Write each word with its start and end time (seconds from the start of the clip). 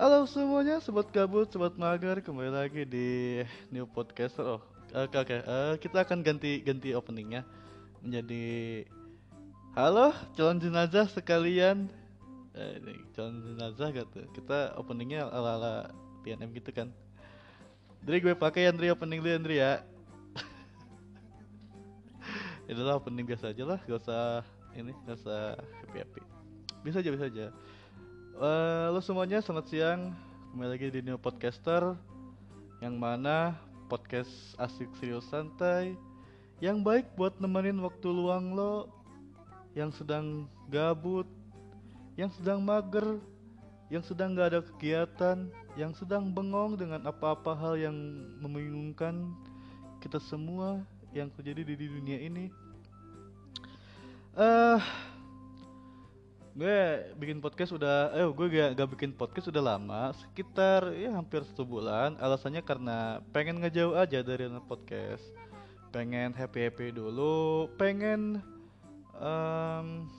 Halo 0.00 0.24
semuanya, 0.24 0.80
sobat 0.80 1.12
gabut, 1.12 1.44
sobat 1.52 1.76
mager, 1.76 2.24
kembali 2.24 2.48
lagi 2.48 2.88
di 2.88 3.44
new 3.68 3.84
podcaster. 3.84 4.56
Oh, 4.56 4.60
oke 4.96 5.12
oke. 5.12 5.36
Eh, 5.44 5.74
kita 5.76 6.08
akan 6.08 6.24
ganti 6.24 6.64
ganti 6.64 6.96
openingnya 6.96 7.44
menjadi 8.00 8.88
Halo 9.76 10.16
calon 10.32 10.56
jenazah 10.56 11.04
sekalian. 11.04 11.92
Eh, 12.56 12.80
calon 13.12 13.44
jenazah 13.44 13.92
gitu. 13.92 14.24
Kita 14.32 14.72
openingnya 14.80 15.28
ala 15.28 15.60
ala 15.60 15.74
PNM 16.24 16.48
gitu 16.56 16.72
kan. 16.72 16.88
Jadi 18.00 18.24
gue 18.24 18.32
pakai 18.32 18.72
Andri 18.72 18.88
opening 18.88 19.20
dulu 19.20 19.36
Andri 19.36 19.60
ya. 19.60 19.84
Itulah 22.72 22.96
opening 22.96 23.28
biasa 23.28 23.52
aja 23.52 23.68
lah, 23.68 23.84
gak 23.84 24.00
usah 24.00 24.48
ini, 24.72 24.96
gak 25.04 25.20
usah 25.20 25.60
happy 25.84 26.00
happy. 26.00 26.24
Bisa 26.88 27.04
aja, 27.04 27.12
bisa 27.12 27.28
aja. 27.28 27.52
Eh, 28.40 28.84
Halo 28.88 29.04
semuanya, 29.04 29.44
selamat 29.44 29.68
siang. 29.68 30.16
Kembali 30.48 30.72
lagi 30.72 30.88
di 30.88 31.04
New 31.04 31.20
Podcaster 31.20 31.92
yang 32.80 32.96
mana 32.96 33.52
podcast 33.84 34.56
asik 34.56 34.88
serius 34.96 35.28
santai 35.28 35.92
yang 36.64 36.80
baik 36.80 37.04
buat 37.20 37.36
nemenin 37.36 37.76
waktu 37.84 38.08
luang 38.08 38.56
lo 38.56 38.88
yang 39.76 39.92
sedang 39.92 40.48
gabut, 40.72 41.28
yang 42.16 42.32
sedang 42.32 42.64
mager, 42.64 43.20
yang 43.92 44.00
sedang 44.00 44.32
gak 44.32 44.56
ada 44.56 44.64
kegiatan, 44.72 45.52
yang 45.76 45.92
sedang 45.92 46.32
bengong 46.32 46.80
dengan 46.80 47.04
apa-apa 47.04 47.52
hal 47.52 47.76
yang 47.76 47.92
membingungkan 48.40 49.36
kita 50.00 50.16
semua 50.16 50.80
yang 51.12 51.28
terjadi 51.36 51.76
di, 51.76 51.92
dunia 51.92 52.16
ini. 52.24 52.48
Eh, 54.32 54.80
gue 56.50 56.78
bikin 57.14 57.38
podcast 57.38 57.70
udah, 57.70 58.10
eh 58.10 58.26
gue 58.26 58.46
gak, 58.50 58.70
gak 58.74 58.90
bikin 58.98 59.12
podcast 59.14 59.46
udah 59.54 59.62
lama, 59.74 60.10
sekitar 60.18 60.90
ya 60.98 61.14
hampir 61.14 61.46
satu 61.46 61.62
bulan. 61.62 62.18
Alasannya 62.18 62.62
karena 62.66 63.22
pengen 63.30 63.62
ngejauh 63.62 63.94
aja 63.94 64.18
dari 64.20 64.50
podcast, 64.66 65.22
pengen 65.94 66.34
happy 66.34 66.66
happy 66.66 66.90
dulu, 66.90 67.70
pengen 67.78 68.42
em, 69.14 70.10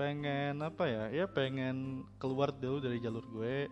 pengen 0.00 0.64
apa 0.64 0.84
ya, 0.88 1.04
ya 1.12 1.24
pengen 1.28 2.08
keluar 2.16 2.48
dulu 2.52 2.80
dari 2.80 2.96
jalur 2.96 3.24
gue. 3.28 3.68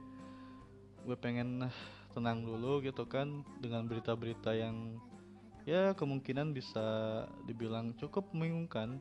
Gue 1.05 1.17
pengen 1.17 1.69
tenang 2.12 2.45
dulu 2.45 2.84
gitu 2.84 3.05
kan 3.08 3.45
dengan 3.61 3.84
berita-berita 3.89 4.52
yang 4.56 5.00
ya 5.64 5.97
kemungkinan 5.97 6.52
bisa 6.52 6.84
dibilang 7.48 7.97
cukup 7.97 8.28
membingungkan. 8.36 9.00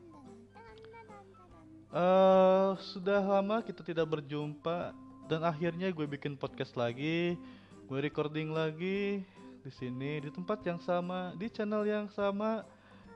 Eh, 1.94 2.70
sudah 2.90 3.22
lama 3.22 3.62
kita 3.62 3.86
tidak 3.86 4.18
berjumpa 4.18 4.90
dan 5.30 5.46
akhirnya 5.46 5.94
gue 5.94 6.02
bikin 6.10 6.34
podcast 6.34 6.74
lagi, 6.74 7.38
gue 7.86 7.98
recording 8.02 8.50
lagi 8.50 9.22
di 9.62 9.70
sini 9.70 10.18
di 10.18 10.26
tempat 10.26 10.58
yang 10.66 10.82
sama, 10.82 11.38
di 11.38 11.46
channel 11.46 11.86
yang 11.86 12.10
sama, 12.10 12.66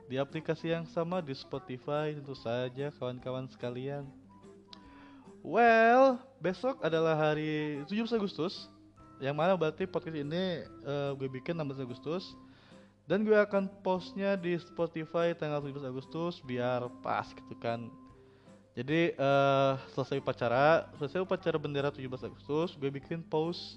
di 0.07 0.15
aplikasi 0.15 0.71
yang 0.71 0.87
sama 0.87 1.19
di 1.19 1.35
Spotify 1.35 2.15
tentu 2.15 2.31
saja 2.31 2.87
kawan-kawan 2.95 3.51
sekalian. 3.51 4.07
Well, 5.43 6.15
besok 6.39 6.79
adalah 6.79 7.19
hari 7.19 7.83
17 7.83 8.15
Agustus 8.15 8.71
yang 9.19 9.35
mana 9.35 9.59
berarti 9.59 9.91
podcast 9.91 10.23
ini 10.23 10.63
eh, 10.63 11.11
gue 11.19 11.27
bikin 11.27 11.51
16 11.51 11.83
Agustus 11.83 12.31
dan 13.11 13.27
gue 13.27 13.35
akan 13.35 13.67
postnya 13.83 14.39
di 14.39 14.55
Spotify 14.55 15.35
tanggal 15.35 15.59
17 15.67 15.83
Agustus 15.83 16.39
biar 16.47 16.87
pas 17.03 17.27
gitu 17.35 17.59
kan 17.59 18.07
jadi 18.79 19.11
eh 19.11 19.73
selesai 19.91 20.23
upacara, 20.23 20.87
selesai 20.95 21.19
upacara 21.19 21.59
bendera 21.59 21.91
17 21.91 22.31
Agustus, 22.31 22.79
gue 22.79 22.87
bikin 22.87 23.19
post, 23.19 23.75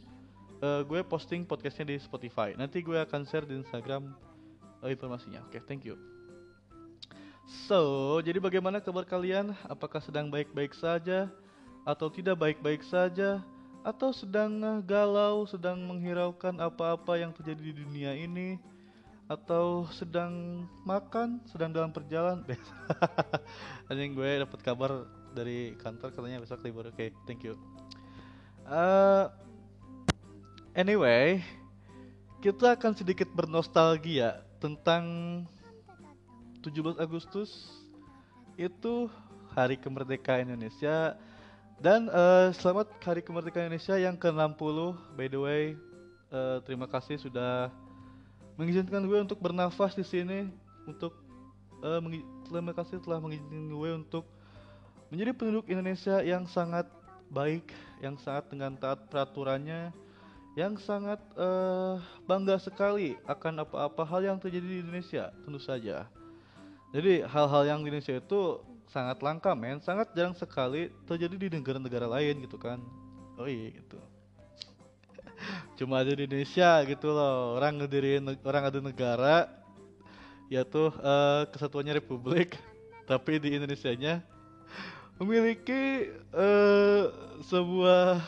eh, 0.62 0.86
gue 0.86 1.02
posting 1.02 1.42
podcastnya 1.42 1.90
di 1.90 1.96
Spotify. 1.98 2.54
Nanti 2.54 2.78
gue 2.78 3.02
akan 3.02 3.26
share 3.26 3.42
di 3.42 3.58
Instagram 3.58 4.14
eh, 4.86 4.94
informasinya. 4.94 5.42
Oke, 5.50 5.58
thank 5.66 5.82
you. 5.82 5.98
So, 7.66 8.22
jadi 8.22 8.38
bagaimana 8.38 8.78
kabar 8.78 9.02
kalian? 9.02 9.50
Apakah 9.66 9.98
sedang 9.98 10.30
baik-baik 10.30 10.70
saja, 10.70 11.26
atau 11.82 12.06
tidak 12.06 12.38
baik-baik 12.38 12.86
saja, 12.86 13.42
atau 13.82 14.14
sedang 14.14 14.78
galau, 14.86 15.42
sedang 15.50 15.82
menghiraukan 15.82 16.54
apa-apa 16.62 17.18
yang 17.18 17.34
terjadi 17.34 17.74
di 17.74 17.74
dunia 17.82 18.14
ini? 18.14 18.62
Atau 19.30 19.86
sedang 19.94 20.64
makan, 20.82 21.40
sedang 21.48 21.70
dalam 21.70 21.94
perjalanan. 21.94 22.42
Anjing 23.90 24.12
gue 24.18 24.30
dapat 24.42 24.60
kabar 24.60 25.06
dari 25.32 25.74
kantor 25.80 26.12
katanya 26.12 26.42
besok 26.42 26.62
libur. 26.66 26.90
Oke, 26.90 27.14
thank 27.24 27.42
you. 27.46 27.56
Eh, 28.66 29.24
anyway, 30.76 31.40
kita 32.42 32.74
akan 32.74 32.92
sedikit 32.94 33.30
bernostalgia 33.32 34.42
tentang 34.62 35.04
17 36.62 36.98
Agustus 37.02 37.50
itu 38.54 39.10
hari 39.52 39.74
kemerdekaan 39.80 40.46
Indonesia 40.46 41.18
dan 41.82 42.06
eh, 42.06 42.54
selamat 42.54 42.94
hari 43.02 43.26
kemerdekaan 43.26 43.66
Indonesia 43.72 43.98
yang 43.98 44.14
ke-60 44.14 44.78
by 45.18 45.26
the 45.26 45.40
way. 45.40 45.64
Eh, 46.32 46.58
terima 46.64 46.86
kasih 46.86 47.18
sudah 47.18 47.68
mengizinkan 48.56 49.04
gue 49.08 49.18
untuk 49.22 49.40
bernafas 49.40 49.96
di 49.96 50.04
sini 50.04 50.48
untuk 50.84 51.16
mengi- 51.82 52.26
terima 52.46 52.70
kasih 52.70 53.02
telah 53.02 53.18
mengizinkan 53.18 53.66
gue 53.74 53.90
untuk 53.98 54.24
menjadi 55.10 55.30
penduduk 55.34 55.66
Indonesia 55.68 56.22
yang 56.22 56.46
sangat 56.46 56.86
baik, 57.32 57.66
yang 58.00 58.14
sangat 58.20 58.48
dengan 58.52 58.76
taat 58.78 59.08
peraturannya, 59.10 59.90
yang 60.54 60.76
sangat 60.78 61.18
eh, 61.36 61.96
bangga 62.28 62.60
sekali 62.60 63.16
akan 63.24 63.64
apa-apa 63.64 64.02
hal 64.04 64.20
yang 64.24 64.38
terjadi 64.38 64.64
di 64.68 64.78
Indonesia, 64.84 65.32
tentu 65.44 65.60
saja. 65.60 66.06
Jadi 66.92 67.24
hal-hal 67.24 67.62
yang 67.64 67.80
di 67.80 67.88
Indonesia 67.88 68.20
itu 68.20 68.60
sangat 68.92 69.24
langka 69.24 69.56
men, 69.56 69.80
sangat 69.80 70.12
jarang 70.12 70.36
sekali 70.36 70.92
terjadi 71.08 71.48
di 71.48 71.48
negara-negara 71.56 72.04
lain 72.04 72.44
gitu 72.44 72.60
kan. 72.60 72.76
Oh 73.40 73.48
iya 73.48 73.72
gitu 73.72 74.11
cuma 75.82 75.98
ada 75.98 76.14
di 76.14 76.30
Indonesia 76.30 76.78
gitu 76.86 77.10
loh. 77.10 77.58
Orang 77.58 77.82
ngedirin 77.82 78.22
orang 78.46 78.70
ada 78.70 78.78
negara 78.78 79.50
yaitu 80.46 80.94
eh, 81.02 81.42
kesatuannya 81.50 81.98
Republik 81.98 82.54
tapi 83.10 83.42
di 83.42 83.58
Indonesianya 83.58 84.22
memiliki 85.18 86.06
eh, 86.14 87.04
sebuah 87.42 88.22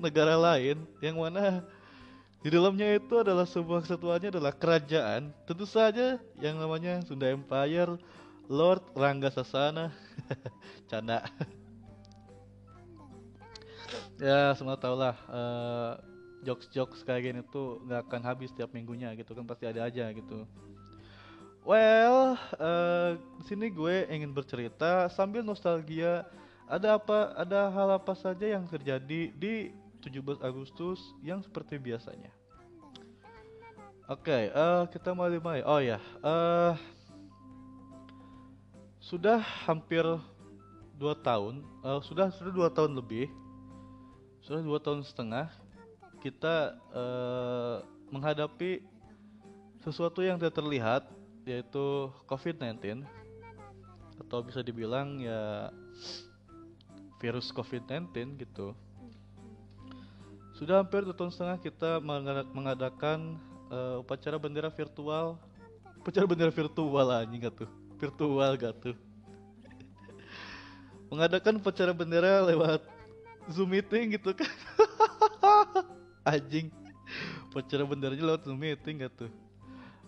negara 0.00 0.38
lain 0.38 0.80
yang 1.04 1.20
mana 1.20 1.60
di 2.38 2.48
dalamnya 2.54 2.96
itu 2.96 3.18
adalah 3.18 3.44
sebuah 3.44 3.82
kesatuannya 3.82 4.30
adalah 4.30 4.54
kerajaan. 4.54 5.34
Tentu 5.44 5.66
saja 5.66 6.16
yang 6.38 6.56
namanya 6.56 7.02
Sunda 7.04 7.28
Empire 7.28 7.98
Lord 8.48 8.80
Rangga 8.96 9.28
Sasana 9.28 9.92
canda. 10.90 11.20
Ya 14.18 14.50
semua 14.58 14.74
tau 14.74 14.98
lah 14.98 15.14
eh, 15.30 15.92
jokes-jokes 16.42 17.02
kayak 17.02 17.30
gini 17.30 17.40
tuh 17.50 17.82
nggak 17.86 18.06
akan 18.06 18.22
habis 18.22 18.54
tiap 18.54 18.70
minggunya 18.70 19.10
gitu 19.18 19.34
kan 19.34 19.44
pasti 19.46 19.66
ada 19.66 19.86
aja 19.86 20.06
gitu. 20.14 20.46
Well, 21.66 22.38
eh, 22.56 23.20
di 23.40 23.44
sini 23.44 23.68
gue 23.68 24.08
ingin 24.08 24.32
bercerita 24.32 25.10
sambil 25.12 25.44
nostalgia 25.44 26.24
ada 26.64 26.96
apa 26.96 27.36
ada 27.36 27.68
hal 27.68 27.88
apa 27.98 28.12
saja 28.16 28.44
yang 28.44 28.64
terjadi 28.64 29.32
di 29.34 29.72
17 30.00 30.40
Agustus 30.40 31.00
yang 31.20 31.42
seperti 31.44 31.76
biasanya. 31.76 32.32
Oke, 34.08 34.48
eh, 34.48 34.82
kita 34.88 35.12
mulai 35.12 35.36
mulai. 35.36 35.60
Oh 35.68 35.80
ya, 35.82 36.00
eh 36.00 36.74
sudah 39.04 39.40
hampir 39.68 40.04
dua 40.96 41.14
tahun, 41.20 41.60
eh, 41.84 42.00
sudah 42.00 42.32
sudah 42.32 42.52
dua 42.52 42.68
tahun 42.72 42.96
lebih, 42.96 43.28
sudah 44.40 44.64
dua 44.64 44.80
tahun 44.80 45.04
setengah 45.04 45.52
kita 46.18 46.74
eh, 46.92 47.76
menghadapi 48.10 48.82
sesuatu 49.82 50.20
yang 50.20 50.36
tidak 50.36 50.58
terlihat 50.58 51.02
yaitu 51.48 52.12
COVID-19 52.28 53.06
atau 54.18 54.38
bisa 54.44 54.60
dibilang 54.60 55.22
ya 55.22 55.72
virus 57.22 57.50
COVID-19 57.54 58.38
gitu. 58.42 58.74
Sudah 60.58 60.82
hampir 60.82 61.06
dua 61.06 61.14
tahun 61.14 61.30
setengah 61.30 61.58
kita 61.62 62.02
mengada- 62.02 62.50
mengadakan 62.50 63.38
eh, 63.70 64.02
upacara 64.02 64.36
bendera 64.36 64.68
virtual, 64.68 65.38
upacara 66.02 66.26
bendera 66.26 66.50
virtual 66.50 67.06
anjing 67.14 67.46
gak 67.46 67.54
tuh, 67.64 67.70
virtual 67.96 68.52
gak 68.58 68.74
tuh. 68.82 68.96
Mengadakan 71.12 71.62
upacara 71.62 71.94
bendera 71.94 72.42
lewat 72.42 72.82
Zoom 73.48 73.72
meeting 73.72 74.18
gitu 74.18 74.34
kan. 74.36 74.50
Anjing. 76.34 76.68
Upacara 77.48 77.82
benderanya 77.88 78.24
lewat 78.34 78.44
Zoom 78.44 78.60
meeting 78.60 79.00
gak 79.00 79.12
tuh? 79.16 79.32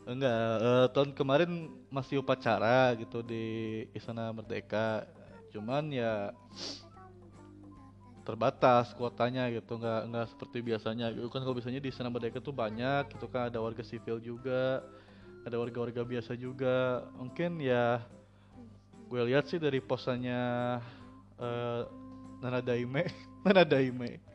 Enggak 0.05 0.32
eh, 0.61 0.87
tahun 0.93 1.11
kemarin 1.17 1.50
masih 1.88 2.20
upacara 2.20 2.93
gitu 3.00 3.25
di 3.25 3.44
Istana 3.96 4.32
Merdeka. 4.32 5.08
Cuman 5.52 5.88
ya 5.90 6.32
terbatas 8.20 8.93
kuotanya 8.94 9.49
gitu 9.50 9.81
nggak 9.81 10.00
nggak 10.12 10.26
seperti 10.31 10.58
biasanya. 10.61 11.12
Gitu 11.12 11.28
kan 11.32 11.40
kalau 11.40 11.56
biasanya 11.56 11.81
di 11.81 11.90
sana 11.93 12.12
Merdeka 12.12 12.38
tuh 12.38 12.52
banyak 12.52 13.17
gitu 13.17 13.26
kan 13.28 13.49
ada 13.49 13.58
warga 13.61 13.81
sipil 13.81 14.20
juga 14.20 14.84
ada 15.44 15.56
warga-warga 15.56 16.05
biasa 16.05 16.37
juga. 16.37 17.05
Mungkin 17.17 17.61
ya 17.64 18.05
gue 19.11 19.20
lihat 19.26 19.49
sih 19.50 19.58
dari 19.58 19.81
posannya 19.81 20.43
uh, 21.40 21.82
Nana 22.44 22.61
Daime. 22.61 23.08
Nana 23.44 23.64
Daime 23.64 24.30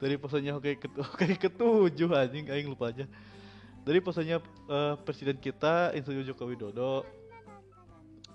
dari 0.00 0.16
posannya 0.16 0.56
oke 0.56 0.70
ketu 0.80 1.00
oke 1.12 1.26
ketujuh 1.36 2.10
anjing 2.16 2.48
aing 2.48 2.72
lupa 2.72 2.90
aja 2.90 3.04
dari 3.84 4.00
posannya 4.00 4.40
uh, 4.68 4.96
presiden 5.00 5.40
kita 5.40 5.96
Insinyur 5.96 6.24
Joko 6.24 6.44
Widodo 6.48 7.04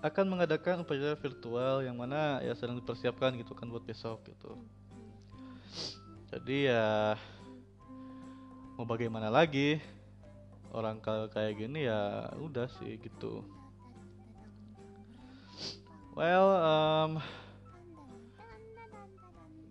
akan 0.06 0.26
mengadakan 0.38 0.86
upacara 0.86 1.18
virtual 1.18 1.82
yang 1.82 1.98
mana 1.98 2.38
ya 2.46 2.54
sedang 2.54 2.78
dipersiapkan 2.78 3.34
gitu 3.42 3.58
kan 3.58 3.66
buat 3.74 3.82
besok 3.82 4.22
gitu. 4.30 4.54
Jadi 6.30 6.70
ya 6.70 7.18
mau 8.78 8.86
bagaimana 8.86 9.34
lagi 9.34 9.82
orang 10.70 11.02
kalau 11.02 11.26
kayak 11.32 11.58
gini 11.58 11.90
ya 11.90 12.30
udah 12.38 12.70
sih 12.78 13.02
gitu. 13.02 13.42
Well, 16.14 16.48
um, 16.54 17.12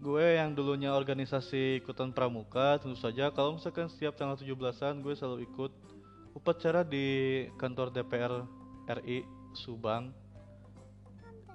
gue 0.04 0.36
yang 0.36 0.52
dulunya 0.52 0.92
organisasi 0.92 1.80
ikutan 1.80 2.12
pramuka 2.12 2.76
tentu 2.76 3.00
saja 3.00 3.32
kalau 3.32 3.56
misalkan 3.56 3.88
setiap 3.88 4.12
tanggal 4.12 4.36
17-an 4.36 5.00
gue 5.00 5.16
selalu 5.16 5.48
ikut 5.48 5.72
upacara 6.36 6.84
di 6.84 7.06
kantor 7.56 7.88
DPR 7.88 8.44
RI 9.00 9.24
Subang. 9.56 10.12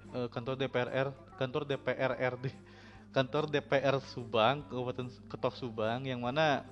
Uh, 0.10 0.26
kantor 0.34 0.58
DPR 0.58 1.14
kantor 1.38 1.70
DPR 1.70 2.18
RD 2.18 2.50
kantor 3.16 3.46
DPR 3.54 4.02
Subang 4.02 4.66
Kabupaten 4.66 5.06
Ketok 5.30 5.54
Subang 5.54 6.02
yang 6.10 6.26
mana 6.26 6.66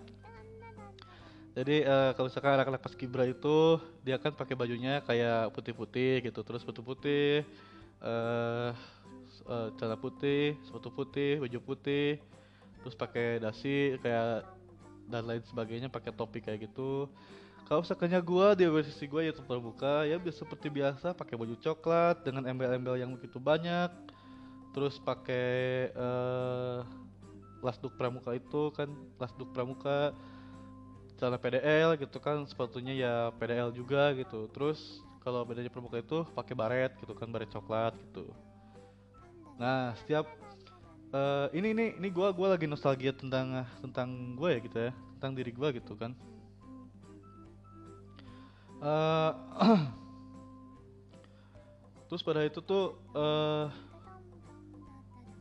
jadi 1.54 1.86
uh, 1.86 2.10
kalau 2.18 2.34
misalkan 2.34 2.58
anak-anak 2.58 2.82
pas 2.82 2.98
kibra 2.98 3.30
itu 3.30 3.78
dia 4.02 4.18
kan 4.18 4.34
pakai 4.34 4.58
bajunya 4.58 5.06
kayak 5.06 5.54
putih-putih 5.54 6.26
gitu 6.26 6.42
terus 6.42 6.66
putih-putih 6.66 7.46
uh, 8.02 8.74
uh, 9.48 9.74
celana 9.80 9.98
putih 9.98 10.56
sepatu 10.64 10.92
putih 10.94 11.42
baju 11.42 11.60
putih 11.64 12.20
terus 12.84 12.96
pakai 12.96 13.42
dasi 13.42 13.98
kayak 14.00 14.48
dan 15.08 15.24
lain 15.24 15.44
sebagainya 15.48 15.88
pakai 15.88 16.12
topi 16.12 16.44
kayak 16.44 16.68
gitu. 16.72 17.08
Kalau 17.68 17.84
misalkannya 17.84 18.20
gue 18.24 18.48
di 18.56 18.64
organisasi 18.64 19.06
gue 19.12 19.22
yaitu 19.28 19.44
terbuka 19.44 20.08
ya 20.08 20.16
biasa 20.16 20.48
seperti 20.48 20.68
biasa 20.72 21.12
pakai 21.12 21.36
baju 21.36 21.56
coklat 21.60 22.24
dengan 22.24 22.48
embel-embel 22.48 22.96
yang 22.96 23.12
begitu 23.16 23.40
banyak. 23.40 23.92
Terus 24.72 25.00
pakai 25.04 25.92
uh, 25.96 26.84
lasduk 27.60 27.96
pramuka 28.00 28.36
itu 28.36 28.72
kan 28.72 28.88
lasduk 29.20 29.52
pramuka 29.52 30.16
celana 31.18 31.42
PDL 31.42 31.98
gitu 31.98 32.24
kan 32.24 32.46
sepatunya 32.48 32.94
ya 32.96 33.16
PDL 33.36 33.76
juga 33.76 34.16
gitu. 34.16 34.48
Terus 34.56 35.04
kalau 35.20 35.44
bedanya 35.44 35.68
pramuka 35.68 36.00
itu 36.00 36.24
pakai 36.32 36.56
baret 36.56 36.96
gitu 37.04 37.12
kan 37.16 37.28
baret 37.28 37.52
coklat 37.52 37.92
gitu 38.00 38.32
nah 39.58 39.98
setiap 39.98 40.30
uh, 41.14 41.50
ini 41.54 41.74
ini 41.74 41.86
ini 41.98 42.08
gue 42.14 42.28
gua 42.34 42.54
lagi 42.54 42.70
nostalgia 42.70 43.14
tentang 43.14 43.66
tentang 43.82 44.38
gue 44.38 44.50
ya 44.54 44.60
gitu 44.62 44.78
ya 44.90 44.92
tentang 45.18 45.32
diri 45.34 45.52
gue 45.52 45.70
gitu 45.82 45.94
kan. 45.98 46.14
Uh, 48.78 49.34
terus 52.08 52.22
pada 52.22 52.46
itu 52.46 52.62
tuh 52.62 52.94
uh, 53.18 53.74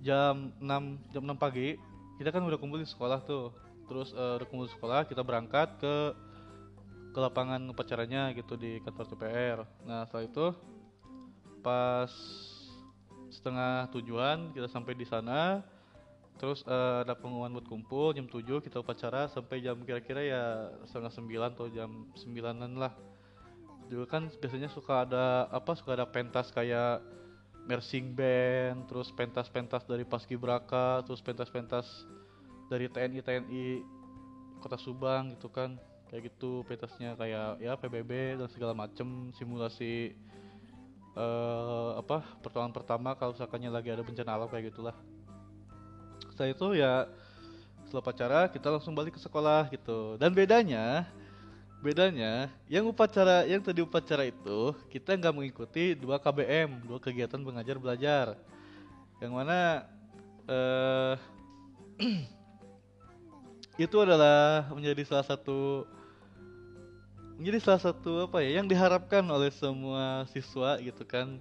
jam 0.00 0.50
6 0.58 1.12
jam 1.12 1.22
6 1.22 1.36
pagi 1.36 1.76
kita 2.16 2.32
kan 2.32 2.40
udah 2.48 2.56
kumpul 2.56 2.80
di 2.80 2.88
sekolah 2.88 3.20
tuh. 3.22 3.52
Terus 3.86 4.16
uh, 4.16 4.40
udah 4.40 4.46
kumpul 4.48 4.66
di 4.66 4.74
sekolah 4.74 5.04
kita 5.04 5.20
berangkat 5.20 5.76
ke 5.76 5.94
ke 7.16 7.24
lapangan 7.24 7.64
upacaranya 7.72 8.28
gitu 8.36 8.60
di 8.60 8.76
kantor 8.84 9.08
TPR 9.08 9.58
nah 9.88 10.04
setelah 10.04 10.28
itu 10.28 10.46
pas 11.64 12.12
setengah 13.36 13.92
tujuan 13.92 14.56
kita 14.56 14.68
sampai 14.72 14.96
di 14.96 15.04
sana. 15.04 15.60
Terus 16.36 16.60
uh, 16.68 17.00
ada 17.00 17.16
pengumuman 17.16 17.48
buat 17.56 17.64
kumpul 17.64 18.12
jam 18.12 18.28
7 18.28 18.60
kita 18.60 18.84
upacara 18.84 19.24
sampai 19.32 19.64
jam 19.64 19.80
kira-kira 19.80 20.20
ya 20.20 20.42
setengah 20.84 21.12
sembilan 21.12 21.50
atau 21.56 21.68
jam 21.72 22.08
sembilanan 22.12 22.76
lah. 22.76 22.92
Juga 23.88 24.04
kan 24.18 24.28
biasanya 24.28 24.68
suka 24.68 25.08
ada 25.08 25.48
apa 25.48 25.72
suka 25.72 25.96
ada 25.96 26.04
pentas 26.04 26.52
kayak 26.52 27.00
mersing 27.64 28.12
band 28.12 28.84
terus 28.86 29.08
pentas-pentas 29.16 29.88
dari 29.88 30.04
paskibraka 30.04 31.02
terus 31.08 31.24
pentas-pentas 31.24 31.88
dari 32.68 32.86
TNI 32.86 33.20
TNI 33.24 33.64
kota 34.60 34.76
Subang 34.76 35.32
gitu 35.36 35.48
kan. 35.48 35.80
Kayak 36.12 36.30
gitu 36.30 36.62
pentasnya 36.68 37.16
kayak 37.16 37.64
ya 37.64 37.80
PBB 37.80 38.38
dan 38.38 38.48
segala 38.52 38.76
macem 38.76 39.32
simulasi 39.34 40.12
uh, 41.16 41.98
apa 41.98 42.22
pertolongan 42.44 42.76
pertama 42.76 43.16
kalau 43.16 43.32
misalkannya 43.32 43.72
lagi 43.72 43.88
ada 43.90 44.04
bencana 44.04 44.30
alam 44.36 44.48
kayak 44.52 44.70
gitulah. 44.70 44.96
Setelah 46.30 46.50
itu 46.52 46.68
ya 46.76 46.92
setelah 47.88 48.04
pacara 48.04 48.40
kita 48.52 48.68
langsung 48.68 48.92
balik 48.92 49.16
ke 49.16 49.20
sekolah 49.20 49.72
gitu. 49.72 50.20
Dan 50.20 50.36
bedanya 50.36 51.08
bedanya 51.80 52.48
yang 52.72 52.88
upacara 52.88 53.44
yang 53.44 53.60
tadi 53.60 53.84
upacara 53.84 54.24
itu 54.26 54.72
kita 54.88 55.12
nggak 55.16 55.34
mengikuti 55.34 55.92
dua 55.96 56.20
KBM 56.20 56.84
dua 56.84 57.00
kegiatan 57.00 57.40
mengajar 57.40 57.80
belajar. 57.80 58.36
Yang 59.16 59.32
mana 59.32 59.58
uh, 60.44 61.14
itu 63.84 63.96
adalah 63.96 64.68
menjadi 64.72 65.04
salah 65.08 65.24
satu 65.24 65.88
menjadi 67.36 67.58
salah 67.60 67.82
satu 67.92 68.28
apa 68.28 68.40
ya 68.40 68.60
yang 68.60 68.66
diharapkan 68.66 69.24
oleh 69.28 69.52
semua 69.52 70.24
siswa 70.32 70.80
gitu 70.80 71.04
kan. 71.04 71.40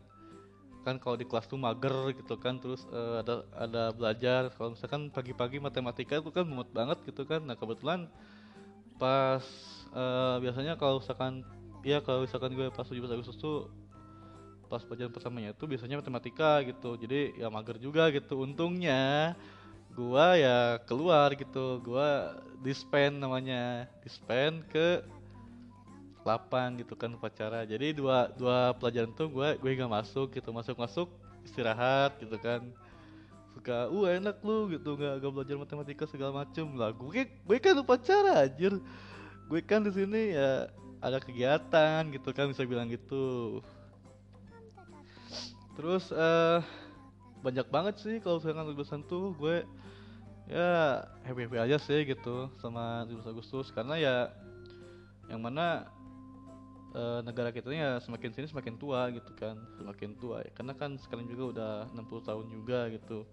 Kan 0.86 1.01
kalau 1.01 1.18
di 1.18 1.25
kelas 1.25 1.50
tuh 1.50 1.57
mager 1.57 2.13
gitu 2.13 2.38
kan 2.38 2.62
terus 2.62 2.86
uh, 2.94 3.24
ada 3.24 3.42
ada 3.57 3.83
belajar. 3.95 4.53
Kalau 4.53 4.75
misalkan 4.75 5.09
pagi-pagi 5.09 5.57
matematika 5.57 6.19
itu 6.21 6.30
kan 6.30 6.45
mumet 6.45 6.69
banget 6.69 7.00
gitu 7.07 7.25
kan. 7.25 7.42
Nah 7.42 7.57
kebetulan 7.57 8.06
pas 9.01 9.44
uh, 9.95 10.38
biasanya 10.39 10.77
kalau 10.77 11.01
misalkan 11.01 11.42
ya 11.81 12.00
kalau 12.03 12.24
misalkan 12.24 12.53
gue 12.53 12.68
pas 12.71 12.86
17 12.86 13.01
Agustus 13.12 13.38
tuh 13.39 13.71
pas 14.65 14.81
pelajaran 14.81 15.13
pertamanya 15.13 15.50
itu 15.53 15.63
biasanya 15.65 16.01
matematika 16.01 16.62
gitu. 16.65 16.98
Jadi 17.00 17.39
ya 17.39 17.48
mager 17.50 17.77
juga 17.80 18.09
gitu. 18.12 18.44
Untungnya 18.44 19.34
gua 19.96 20.36
ya 20.36 20.81
keluar 20.84 21.34
gitu. 21.34 21.79
Gua 21.81 22.36
dispen 22.65 23.22
namanya 23.22 23.86
dispen 24.01 24.65
ke 24.69 25.05
lapang 26.25 26.82
gitu 26.82 26.98
kan 26.98 27.13
upacara. 27.13 27.63
Jadi 27.63 27.94
dua 27.94 28.34
dua 28.34 28.74
pelajaran 28.75 29.13
tuh 29.13 29.29
gue 29.29 29.50
gue 29.62 29.72
gak 29.77 29.94
masuk 29.94 30.34
gitu. 30.34 30.50
Masuk 30.50 30.75
masuk 30.75 31.08
istirahat 31.46 32.17
gitu 32.17 32.36
kan. 32.41 32.65
Suka 33.53 33.88
uh 33.94 34.05
enak 34.10 34.41
lu 34.41 34.74
gitu. 34.74 34.98
Gak, 34.98 35.22
gak 35.22 35.32
belajar 35.32 35.55
matematika 35.62 36.03
segala 36.10 36.44
macem 36.44 36.65
lah. 36.74 36.89
Gue 36.89 37.29
gue 37.29 37.58
kan 37.62 37.77
upacara 37.77 38.50
anjir. 38.50 38.74
Gue 39.46 39.62
kan 39.62 39.86
di 39.86 39.94
sini 39.94 40.34
ya 40.34 40.74
ada 40.98 41.22
kegiatan 41.22 42.01
gitu 42.10 42.34
kan 42.34 42.50
bisa 42.50 42.65
bilang 42.65 42.89
gitu. 42.89 43.62
Terus 45.77 46.10
uh, 46.10 46.65
banyak 47.46 47.70
banget 47.70 47.96
sih 48.01 48.17
kalau 48.17 48.41
misalkan 48.41 48.74
tulisan 48.74 49.01
tuh 49.05 49.38
gue 49.38 49.62
ya 50.50 51.05
happy 51.22 51.46
happy 51.46 51.58
aja 51.62 51.77
sih 51.77 52.01
gitu 52.10 52.50
sama 52.58 53.05
17 53.05 53.29
Agustus. 53.29 53.70
Karena 53.70 54.01
ya 54.01 54.15
yang 55.29 55.41
mana 55.46 55.86
uh, 56.95 57.19
negara 57.27 57.51
kita 57.51 57.69
ya 57.75 57.99
semakin 57.99 58.31
sini 58.31 58.47
semakin 58.47 58.79
tua 58.79 59.11
gitu 59.11 59.35
kan 59.35 59.59
semakin 59.75 60.15
tua 60.15 60.41
ya. 60.41 60.49
Karena 60.55 60.71
kan 60.71 60.95
sekarang 60.95 61.27
juga 61.27 61.43
udah 61.51 61.71
60 61.91 62.27
tahun 62.31 62.45
juga 62.47 62.79
gitu. 62.95 63.27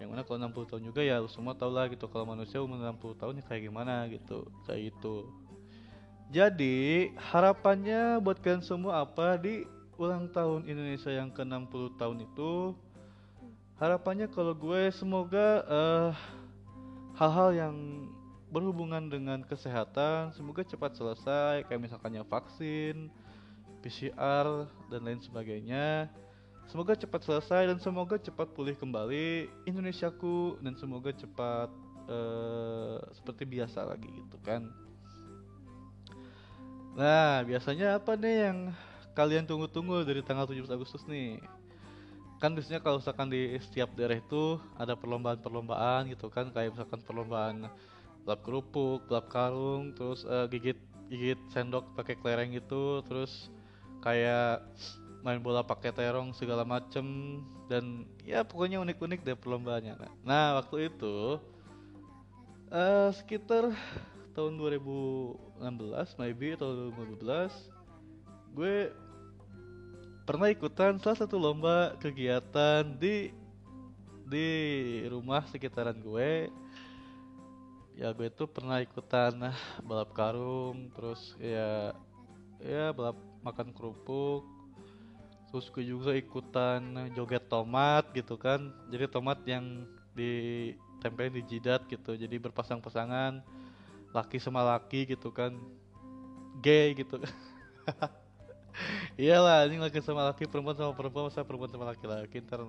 Yang 0.00 0.08
mana 0.08 0.20
kalau 0.24 0.38
60 0.48 0.70
tahun 0.72 0.82
juga 0.88 1.00
ya 1.04 1.20
semua 1.28 1.52
tau 1.52 1.68
lah 1.68 1.84
gitu 1.92 2.08
kalau 2.08 2.24
manusia 2.24 2.58
umur 2.64 2.80
60 2.80 3.20
tahun 3.20 3.32
ya 3.38 3.44
kayak 3.44 3.62
gimana 3.68 4.08
gitu 4.08 4.48
kayak 4.64 4.96
itu 4.96 5.28
jadi 6.30 7.10
harapannya 7.18 8.22
buat 8.22 8.38
kalian 8.38 8.62
semua 8.62 9.02
apa 9.02 9.34
di 9.34 9.66
ulang 9.98 10.30
tahun 10.30 10.62
Indonesia 10.62 11.10
yang 11.10 11.26
ke 11.26 11.42
60 11.42 11.98
tahun 11.98 12.22
itu? 12.22 12.70
Harapannya 13.82 14.30
kalau 14.30 14.54
gue 14.54 14.94
semoga 14.94 15.66
uh, 15.66 16.14
hal-hal 17.18 17.50
yang 17.50 17.76
berhubungan 18.50 19.06
dengan 19.06 19.40
kesehatan 19.46 20.34
semoga 20.34 20.66
cepat 20.66 20.98
selesai 20.98 21.64
kayak 21.70 21.80
misalkannya 21.90 22.26
vaksin 22.26 23.08
PCR 23.80 24.68
dan 24.92 25.00
lain 25.06 25.22
sebagainya 25.22 26.10
Semoga 26.70 26.94
cepat 26.94 27.26
selesai 27.26 27.66
dan 27.66 27.82
semoga 27.82 28.14
cepat 28.14 28.54
pulih 28.54 28.78
kembali 28.78 29.50
Indonesiaku 29.66 30.62
dan 30.62 30.78
semoga 30.78 31.10
cepat 31.10 31.66
uh, 32.06 33.02
seperti 33.10 33.42
biasa 33.42 33.90
lagi 33.90 34.06
gitu 34.06 34.38
kan. 34.46 34.70
Nah, 36.94 37.42
biasanya 37.42 37.98
apa 37.98 38.14
nih 38.14 38.36
yang 38.46 38.58
kalian 39.18 39.50
tunggu-tunggu 39.50 40.06
dari 40.06 40.22
tanggal 40.22 40.46
17 40.46 40.70
Agustus 40.70 41.02
nih? 41.10 41.42
kan 42.40 42.56
biasanya 42.56 42.80
kalau 42.80 42.96
misalkan 43.04 43.28
di 43.28 43.52
setiap 43.60 43.92
daerah 43.92 44.16
itu 44.16 44.56
ada 44.80 44.96
perlombaan-perlombaan 44.96 46.08
gitu 46.08 46.32
kan 46.32 46.48
kayak 46.48 46.72
misalkan 46.72 46.96
perlombaan 47.04 47.68
balap 48.24 48.40
kerupuk, 48.44 49.06
balap 49.08 49.26
karung, 49.32 49.96
terus 49.96 50.22
uh, 50.28 50.46
gigit 50.50 50.78
gigit 51.10 51.40
sendok 51.50 51.84
pakai 51.98 52.14
kelereng 52.18 52.54
gitu, 52.54 53.02
terus 53.06 53.50
kayak 54.00 54.64
main 55.20 55.40
bola 55.40 55.60
pakai 55.60 55.92
terong 55.92 56.32
segala 56.32 56.64
macem 56.64 57.04
dan 57.68 58.08
ya 58.24 58.40
pokoknya 58.40 58.80
unik-unik 58.80 59.20
deh 59.20 59.36
perlombaannya. 59.36 59.94
Nah, 60.00 60.12
nah 60.24 60.46
waktu 60.62 60.88
itu 60.88 61.36
uh, 62.72 63.10
sekitar 63.12 63.68
tahun 64.32 64.56
2016 64.56 65.60
maybe 66.16 66.56
atau 66.56 66.94
2015 66.96 68.56
gue 68.56 68.90
pernah 70.24 70.48
ikutan 70.48 70.96
salah 71.02 71.18
satu 71.18 71.36
lomba 71.36 71.98
kegiatan 71.98 72.86
di 72.96 73.34
di 74.30 74.48
rumah 75.10 75.42
sekitaran 75.50 75.98
gue 75.98 76.46
ya 78.00 78.16
gue 78.16 78.32
tuh 78.32 78.48
pernah 78.48 78.80
ikutan 78.80 79.52
balap 79.84 80.16
karung 80.16 80.88
terus 80.96 81.36
ya 81.36 81.92
ya 82.56 82.96
balap 82.96 83.20
makan 83.44 83.76
kerupuk. 83.76 84.48
Terus 85.52 85.68
gue 85.68 85.84
juga 85.84 86.16
ikutan 86.16 86.80
joget 87.12 87.44
tomat 87.52 88.08
gitu 88.16 88.40
kan. 88.40 88.72
Jadi 88.88 89.04
tomat 89.12 89.44
yang 89.44 89.84
ditempelin 90.16 91.36
di 91.36 91.42
jidat 91.44 91.84
gitu 91.92 92.16
jadi 92.16 92.40
berpasang-pasangan 92.40 93.44
laki 94.16 94.40
sama 94.40 94.64
laki 94.64 95.12
gitu 95.12 95.28
kan. 95.28 95.60
Gay 96.64 96.96
gitu. 96.96 97.20
Iyalah 99.20 99.68
ini 99.68 99.76
laki 99.76 100.00
sama 100.00 100.24
laki 100.24 100.48
perempuan 100.48 100.72
sama 100.72 100.96
perempuan 100.96 101.28
masa 101.28 101.44
perempuan 101.44 101.68
sama 101.68 101.92
laki-laki? 101.92 102.40
Ntar 102.40 102.64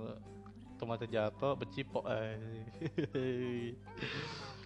tomatnya 0.76 1.30
jatuh 1.30 1.56
becipok 1.56 2.04
eh 2.10 3.78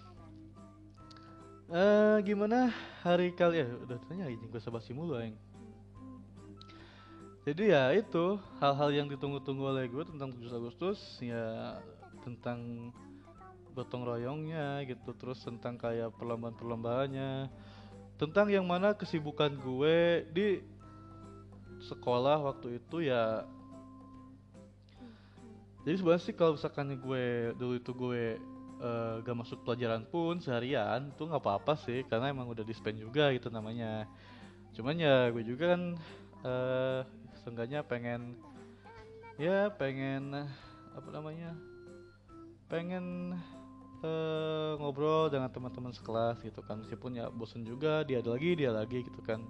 uh, 1.70 2.18
gimana 2.22 2.70
hari 3.02 3.32
kali 3.34 3.62
ya 3.62 3.68
udah 3.86 3.98
tanya 4.06 4.30
aja 4.30 4.44
gue 4.46 4.60
sabasi 4.62 4.94
mulu 4.94 5.18
yang 5.18 5.34
jadi 7.46 7.64
ya 7.70 7.82
itu 7.94 8.42
hal-hal 8.58 8.90
yang 8.90 9.06
ditunggu-tunggu 9.06 9.70
oleh 9.70 9.86
gue 9.86 10.02
tentang 10.02 10.34
7 10.34 10.50
Agustus 10.50 10.98
ya 11.22 11.78
tentang 12.26 12.90
gotong 13.70 14.02
royongnya 14.02 14.82
gitu 14.88 15.14
terus 15.14 15.38
tentang 15.46 15.78
kayak 15.78 16.10
perlombaan-perlombaannya 16.18 17.46
tentang 18.16 18.48
yang 18.48 18.64
mana 18.64 18.96
kesibukan 18.96 19.52
gue 19.60 20.24
di 20.32 20.64
sekolah 21.84 22.40
waktu 22.40 22.80
itu 22.80 23.04
ya. 23.04 23.44
Jadi 25.84 26.02
sebenarnya 26.02 26.24
sih 26.24 26.34
kalau 26.34 26.58
misalkan 26.58 26.98
gue 26.98 27.54
dulu 27.54 27.74
itu 27.78 27.92
gue 27.94 28.24
uh, 28.80 29.20
gak 29.24 29.36
masuk 29.36 29.58
pelajaran 29.64 30.04
pun 30.08 30.40
seharian 30.40 31.12
tuh 31.16 31.28
nggak 31.28 31.42
apa-apa 31.42 31.76
sih 31.80 32.04
karena 32.08 32.32
emang 32.32 32.48
udah 32.48 32.64
dispen 32.64 32.96
juga 32.96 33.32
gitu 33.32 33.48
namanya. 33.48 34.04
Cuman 34.76 34.96
ya 35.00 35.32
gue 35.32 35.44
juga 35.44 35.76
kan 35.76 35.82
uh, 36.44 37.00
seenggaknya 37.44 37.80
pengen 37.86 38.36
ya 39.36 39.68
pengen 39.72 40.48
apa 40.96 41.08
namanya 41.12 41.52
pengen 42.66 43.36
uh, 44.00 44.72
ngobrol 44.80 45.28
dengan 45.28 45.48
teman-teman 45.48 45.92
sekelas 45.96 46.40
gitu 46.44 46.60
kan. 46.64 46.84
Meskipun 46.84 47.16
ya 47.16 47.32
bosen 47.32 47.64
juga 47.64 48.04
dia 48.04 48.20
ada 48.20 48.36
lagi 48.36 48.52
dia 48.56 48.70
lagi 48.72 49.00
gitu 49.04 49.20
kan. 49.24 49.40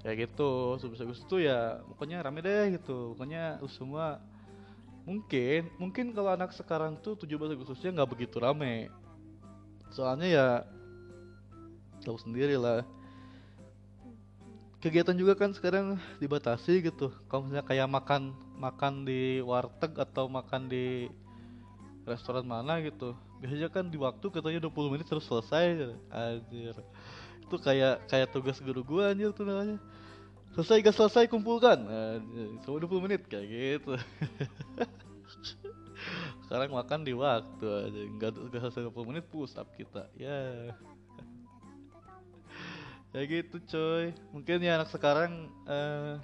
Kayak 0.00 0.30
gitu 0.30 0.78
sebesar 0.78 1.10
itu 1.10 1.36
ya 1.42 1.82
pokoknya 1.92 2.22
rame 2.22 2.40
deh 2.40 2.78
gitu. 2.78 3.12
Pokoknya 3.16 3.58
semua 3.66 4.22
mungkin 5.06 5.70
mungkin 5.78 6.10
kalau 6.10 6.34
anak 6.34 6.50
sekarang 6.52 6.98
tuh 6.98 7.14
17 7.14 7.54
Agustusnya 7.54 7.94
nggak 7.94 8.10
begitu 8.10 8.36
rame. 8.42 8.90
Soalnya 9.94 10.28
ya 10.28 10.46
tahu 12.02 12.18
sendiri 12.18 12.58
lah 12.58 12.84
kegiatan 14.86 15.16
juga 15.18 15.34
kan 15.34 15.50
sekarang 15.50 15.98
dibatasi 16.22 16.84
gitu. 16.84 17.10
Kalau 17.26 17.48
misalnya 17.48 17.66
kayak 17.66 17.88
makan 17.90 18.36
makan 18.56 19.02
di 19.02 19.42
warteg 19.42 19.98
atau 19.98 20.30
makan 20.30 20.70
di 20.70 21.10
restoran 22.06 22.46
mana 22.46 22.78
gitu 22.84 23.18
biasanya 23.42 23.68
kan 23.68 23.90
di 23.90 23.98
waktu 24.00 24.32
katanya 24.32 24.62
20 24.64 24.92
menit 24.94 25.06
terus 25.10 25.26
selesai 25.26 25.92
anjir. 26.08 26.74
Itu 27.42 27.56
kayak 27.58 28.06
kayak 28.10 28.30
tugas 28.30 28.58
guru 28.62 28.82
gua 28.86 29.12
anjir 29.12 29.34
tuh 29.34 29.44
namanya 29.44 29.78
selesai 30.56 30.80
gak 30.80 30.96
selesai 30.96 31.24
kumpulkan. 31.28 31.76
Nah, 31.84 32.16
selama 32.64 32.88
20 32.88 33.04
menit 33.04 33.20
kayak 33.28 33.44
gitu. 33.44 33.92
Sekarang 36.48 36.72
makan 36.72 37.04
di 37.04 37.12
waktu 37.12 37.68
aja. 37.68 38.00
Nggak 38.16 38.30
nggak 38.48 38.60
selesai 38.64 38.88
20 38.88 39.10
menit 39.12 39.24
push 39.28 39.52
up 39.60 39.68
kita. 39.76 40.08
Ya. 40.16 40.72
Ya 43.12 43.20
gitu 43.28 43.60
coy. 43.68 44.16
Mungkin 44.32 44.64
ya 44.64 44.80
anak 44.80 44.88
sekarang 44.88 45.52
uh, 45.68 46.16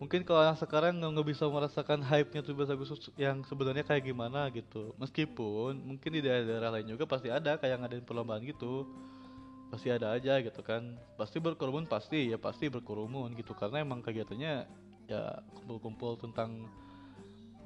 mungkin 0.00 0.24
kalau 0.24 0.40
anak 0.44 0.60
sekarang 0.60 1.00
nggak 1.00 1.28
bisa 1.36 1.44
merasakan 1.48 2.00
hype-nya 2.00 2.44
tuh 2.44 2.52
bahasa 2.52 2.76
Agustus 2.76 3.00
yang 3.16 3.44
sebenarnya 3.44 3.84
kayak 3.84 4.08
gimana 4.08 4.48
gitu. 4.56 4.96
Meskipun 4.96 5.84
mungkin 5.84 6.10
di 6.16 6.24
daerah-daerah 6.24 6.80
lain 6.80 6.96
juga 6.96 7.04
pasti 7.04 7.28
ada 7.28 7.60
kayak 7.60 7.84
ngadain 7.84 8.08
perlombaan 8.08 8.40
gitu 8.40 8.88
pasti 9.70 9.88
ada 9.90 10.14
aja 10.14 10.38
gitu 10.40 10.60
kan. 10.62 10.94
Pasti 11.18 11.42
berkerumun 11.42 11.86
pasti 11.86 12.30
ya 12.30 12.38
pasti 12.38 12.70
berkerumun 12.70 13.34
gitu. 13.34 13.52
Karena 13.52 13.82
emang 13.82 14.02
kegiatannya 14.02 14.54
ya 15.06 15.22
kumpul-kumpul 15.54 16.18
tentang 16.18 16.66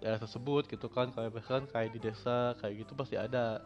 daerah 0.01 0.21
tersebut 0.21 0.69
gitu 0.69 0.89
kan. 0.89 1.13
Kayak 1.13 1.31
misalkan 1.37 1.67
kayak 1.69 1.91
di 1.93 2.01
desa 2.01 2.57
kayak 2.59 2.87
gitu 2.87 2.93
pasti 2.97 3.17
ada. 3.21 3.61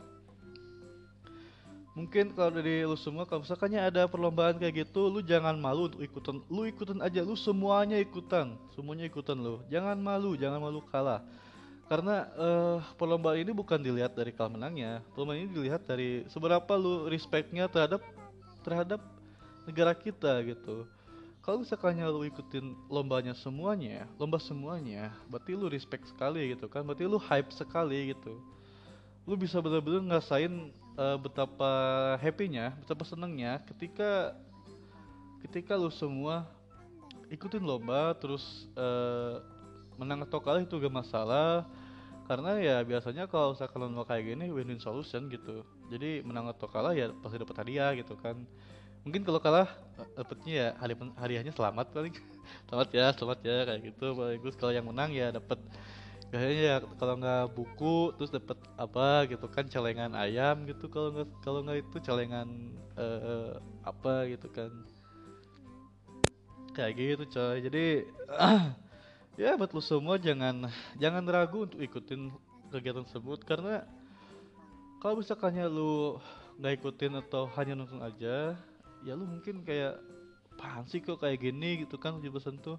Mungkin 1.95 2.35
kalau 2.35 2.51
dari 2.51 2.83
lu 2.83 2.99
semua 2.99 3.23
kalau 3.23 3.47
misalkannya 3.47 3.79
ada 3.79 4.11
perlombaan 4.11 4.59
kayak 4.59 4.91
gitu 4.91 5.07
lu 5.15 5.23
jangan 5.23 5.55
malu 5.55 5.87
untuk 5.87 6.03
ikutan. 6.03 6.43
Lu 6.51 6.67
ikutan 6.67 6.99
aja 6.99 7.23
lu 7.23 7.39
semuanya 7.39 8.03
ikutan. 8.03 8.59
Semuanya 8.75 9.07
ikutan 9.07 9.39
lu. 9.39 9.63
Jangan 9.71 9.95
malu 10.03 10.35
jangan 10.35 10.59
malu 10.59 10.83
kalah. 10.91 11.23
Karena 11.87 12.27
uh, 12.35 12.79
perlombaan 12.99 13.39
ini 13.39 13.55
bukan 13.55 13.79
dilihat 13.79 14.19
dari 14.19 14.35
kalah 14.35 14.51
menangnya. 14.51 15.07
Perlombaan 15.15 15.47
ini 15.47 15.51
dilihat 15.55 15.87
dari 15.87 16.27
seberapa 16.27 16.75
lu 16.75 17.07
respectnya 17.07 17.71
terhadap 17.71 18.03
terhadap 18.65 19.01
negara 19.69 19.93
kita 19.93 20.41
gitu. 20.49 20.89
Kalau 21.45 21.61
misalkan 21.61 22.01
lu 22.01 22.25
ikutin 22.25 22.73
lombanya 22.89 23.37
semuanya 23.37 24.09
lomba 24.17 24.41
semuanya 24.41 25.13
berarti 25.29 25.53
lu 25.53 25.69
respect 25.69 26.09
sekali 26.09 26.57
gitu 26.57 26.65
kan. 26.73 26.81
Berarti 26.81 27.05
lu 27.05 27.21
hype 27.21 27.53
sekali 27.53 28.17
gitu. 28.17 28.41
Lu 29.29 29.37
bisa 29.37 29.61
bener-bener 29.61 30.01
ngasain 30.09 30.73
uh, 30.97 31.17
betapa 31.21 31.73
happynya 32.17 32.73
betapa 32.81 33.05
senengnya 33.05 33.61
ketika 33.69 34.33
ketika 35.45 35.77
lu 35.77 35.93
semua 35.93 36.49
ikutin 37.29 37.61
lomba 37.61 38.17
terus 38.17 38.65
uh, 38.73 39.45
menang 40.01 40.25
atau 40.27 40.41
kalah 40.43 40.65
itu 40.65 40.75
gak 40.75 40.93
masalah 40.93 41.69
karena 42.25 42.57
ya 42.57 42.77
biasanya 42.81 43.29
kalau 43.29 43.53
misalkan 43.53 43.85
lomba 43.85 44.09
kayak 44.09 44.25
gini 44.33 44.49
win-win 44.49 44.81
solution 44.81 45.29
gitu. 45.29 45.61
Jadi 45.93 46.25
menang 46.25 46.49
atau 46.49 46.65
kalah 46.65 46.97
ya 46.97 47.13
pasti 47.21 47.37
dapat 47.37 47.57
hadiah 47.61 47.93
gitu 47.93 48.17
kan. 48.17 48.49
Mungkin 49.05 49.21
kalau 49.21 49.37
kalah 49.37 49.69
dapatnya 50.17 50.53
ya 50.53 50.69
hari 50.81 50.97
hadiahnya 50.97 51.53
selamat 51.53 51.93
paling. 51.93 52.17
Selamat 52.69 52.89
ya 52.93 53.07
selamat 53.13 53.39
ya 53.45 53.57
kayak 53.69 53.81
gitu. 53.93 54.07
Bagus 54.17 54.55
kalau 54.57 54.73
yang 54.73 54.89
menang 54.89 55.13
ya 55.13 55.33
dapat. 55.33 55.61
Kayaknya 56.33 56.65
ya 56.65 56.77
kalau 56.97 57.15
nggak 57.21 57.45
buku 57.55 57.97
terus 58.17 58.33
dapat 58.33 58.59
apa 58.81 59.29
gitu 59.29 59.47
kan 59.49 59.69
celengan 59.69 60.17
ayam 60.17 60.65
gitu. 60.65 60.89
Kalau 60.89 61.13
nggak 61.13 61.29
kalau 61.45 61.61
nggak 61.61 61.85
itu 61.85 61.97
celengan 62.01 62.49
uh, 62.97 63.61
apa 63.85 64.33
gitu 64.33 64.49
kan. 64.49 64.73
Kayak 66.73 66.93
gitu 66.97 67.25
coy. 67.37 67.57
Jadi 67.61 67.85
ya 69.35 69.59
buat 69.59 69.71
lu 69.75 69.83
semua 69.83 70.15
jangan 70.19 70.71
jangan 70.99 71.25
ragu 71.27 71.67
untuk 71.67 71.83
ikutin 71.83 72.31
kegiatan 72.71 73.03
tersebut 73.07 73.43
karena 73.43 73.83
kalau 75.03 75.21
misalkannya 75.21 75.67
lu 75.67 76.19
nggak 76.59 76.81
ikutin 76.81 77.19
atau 77.19 77.51
hanya 77.59 77.75
nonton 77.75 77.99
aja 77.99 78.55
ya 79.05 79.13
lu 79.13 79.27
mungkin 79.27 79.67
kayak 79.67 80.01
paham 80.57 80.87
sih 80.87 81.03
kok 81.03 81.21
kayak 81.21 81.43
gini? 81.43 81.85
gitu 81.85 81.99
kan 82.01 82.19
pesan 82.19 82.59
tuh. 82.63 82.79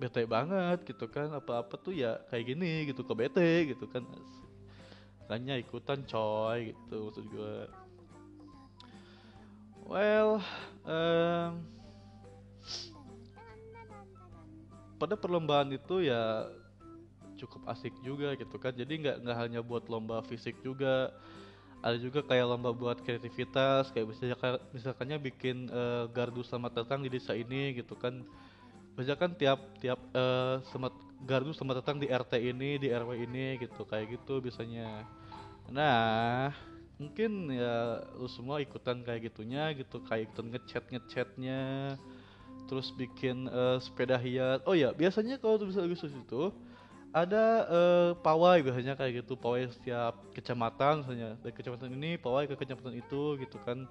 Bete 0.00 0.24
banget 0.24 0.80
gitu 0.88 1.12
kan 1.12 1.28
apa-apa 1.28 1.76
tuh 1.76 1.92
ya 1.92 2.16
kayak 2.32 2.56
gini 2.56 2.88
gitu 2.88 3.04
ke 3.04 3.12
bete 3.12 3.52
gitu 3.68 3.84
kan. 3.84 4.00
Hanya 5.28 5.60
ikutan 5.60 6.00
coy 6.08 6.72
gitu 6.72 6.96
maksud 7.10 7.26
gue 7.28 7.54
well 9.90 10.42
um, 10.86 11.62
pada 15.00 15.16
perlombaan 15.16 15.72
itu 15.72 16.04
ya 16.04 16.52
cukup 17.40 17.64
asik 17.72 17.96
juga 18.04 18.36
gitu 18.36 18.60
kan. 18.60 18.76
Jadi 18.76 19.00
nggak 19.00 19.16
nggak 19.24 19.38
hanya 19.40 19.60
buat 19.64 19.88
lomba 19.88 20.20
fisik 20.28 20.60
juga 20.60 21.08
ada 21.80 21.96
juga 21.96 22.20
kayak 22.20 22.44
lomba 22.44 22.76
buat 22.76 23.00
kreativitas 23.00 23.88
kayak 23.96 24.12
misalnya 24.12 24.36
misalkannya 24.76 25.16
bikin 25.16 25.72
uh, 25.72 26.04
gardu 26.12 26.44
selamat 26.44 26.84
datang 26.84 27.00
di 27.00 27.08
desa 27.08 27.32
ini 27.32 27.72
gitu 27.80 27.96
kan. 27.96 28.20
Misalkan 29.00 29.32
tiap 29.40 29.80
tiap 29.80 29.96
uh, 30.12 30.60
selamat 30.68 30.92
gardu 31.24 31.56
selamat 31.56 31.80
datang 31.80 31.96
di 31.96 32.12
RT 32.12 32.32
ini 32.36 32.76
di 32.76 32.92
RW 32.92 33.24
ini 33.24 33.56
gitu 33.64 33.88
kayak 33.88 34.20
gitu 34.20 34.44
biasanya. 34.44 35.08
Nah 35.72 36.52
mungkin 37.00 37.48
ya 37.48 38.04
lu 38.20 38.28
semua 38.28 38.60
ikutan 38.60 39.00
kayak 39.00 39.32
gitunya 39.32 39.72
gitu 39.72 40.04
kayak 40.04 40.28
ikutan 40.28 40.52
ngechat 40.52 40.84
ngechatnya 40.92 41.60
terus 42.70 42.94
bikin 42.94 43.50
uh, 43.50 43.82
sepeda 43.82 44.14
hias. 44.14 44.62
Oh 44.62 44.78
ya 44.78 44.94
biasanya 44.94 45.42
kalau 45.42 45.58
bisa 45.58 45.82
Agustus 45.82 46.14
itu 46.14 46.54
ada 47.10 47.66
uh, 47.66 48.10
pawai 48.22 48.62
biasanya 48.62 48.94
kayak 48.94 49.26
gitu. 49.26 49.34
Pawai 49.34 49.66
setiap 49.66 50.14
kecamatan 50.30 51.02
misalnya. 51.02 51.34
Dari 51.42 51.50
kecamatan 51.50 51.90
ini 51.98 52.14
pawai 52.14 52.46
ke 52.46 52.54
kecamatan 52.54 52.94
itu 52.94 53.34
gitu 53.42 53.58
kan. 53.66 53.90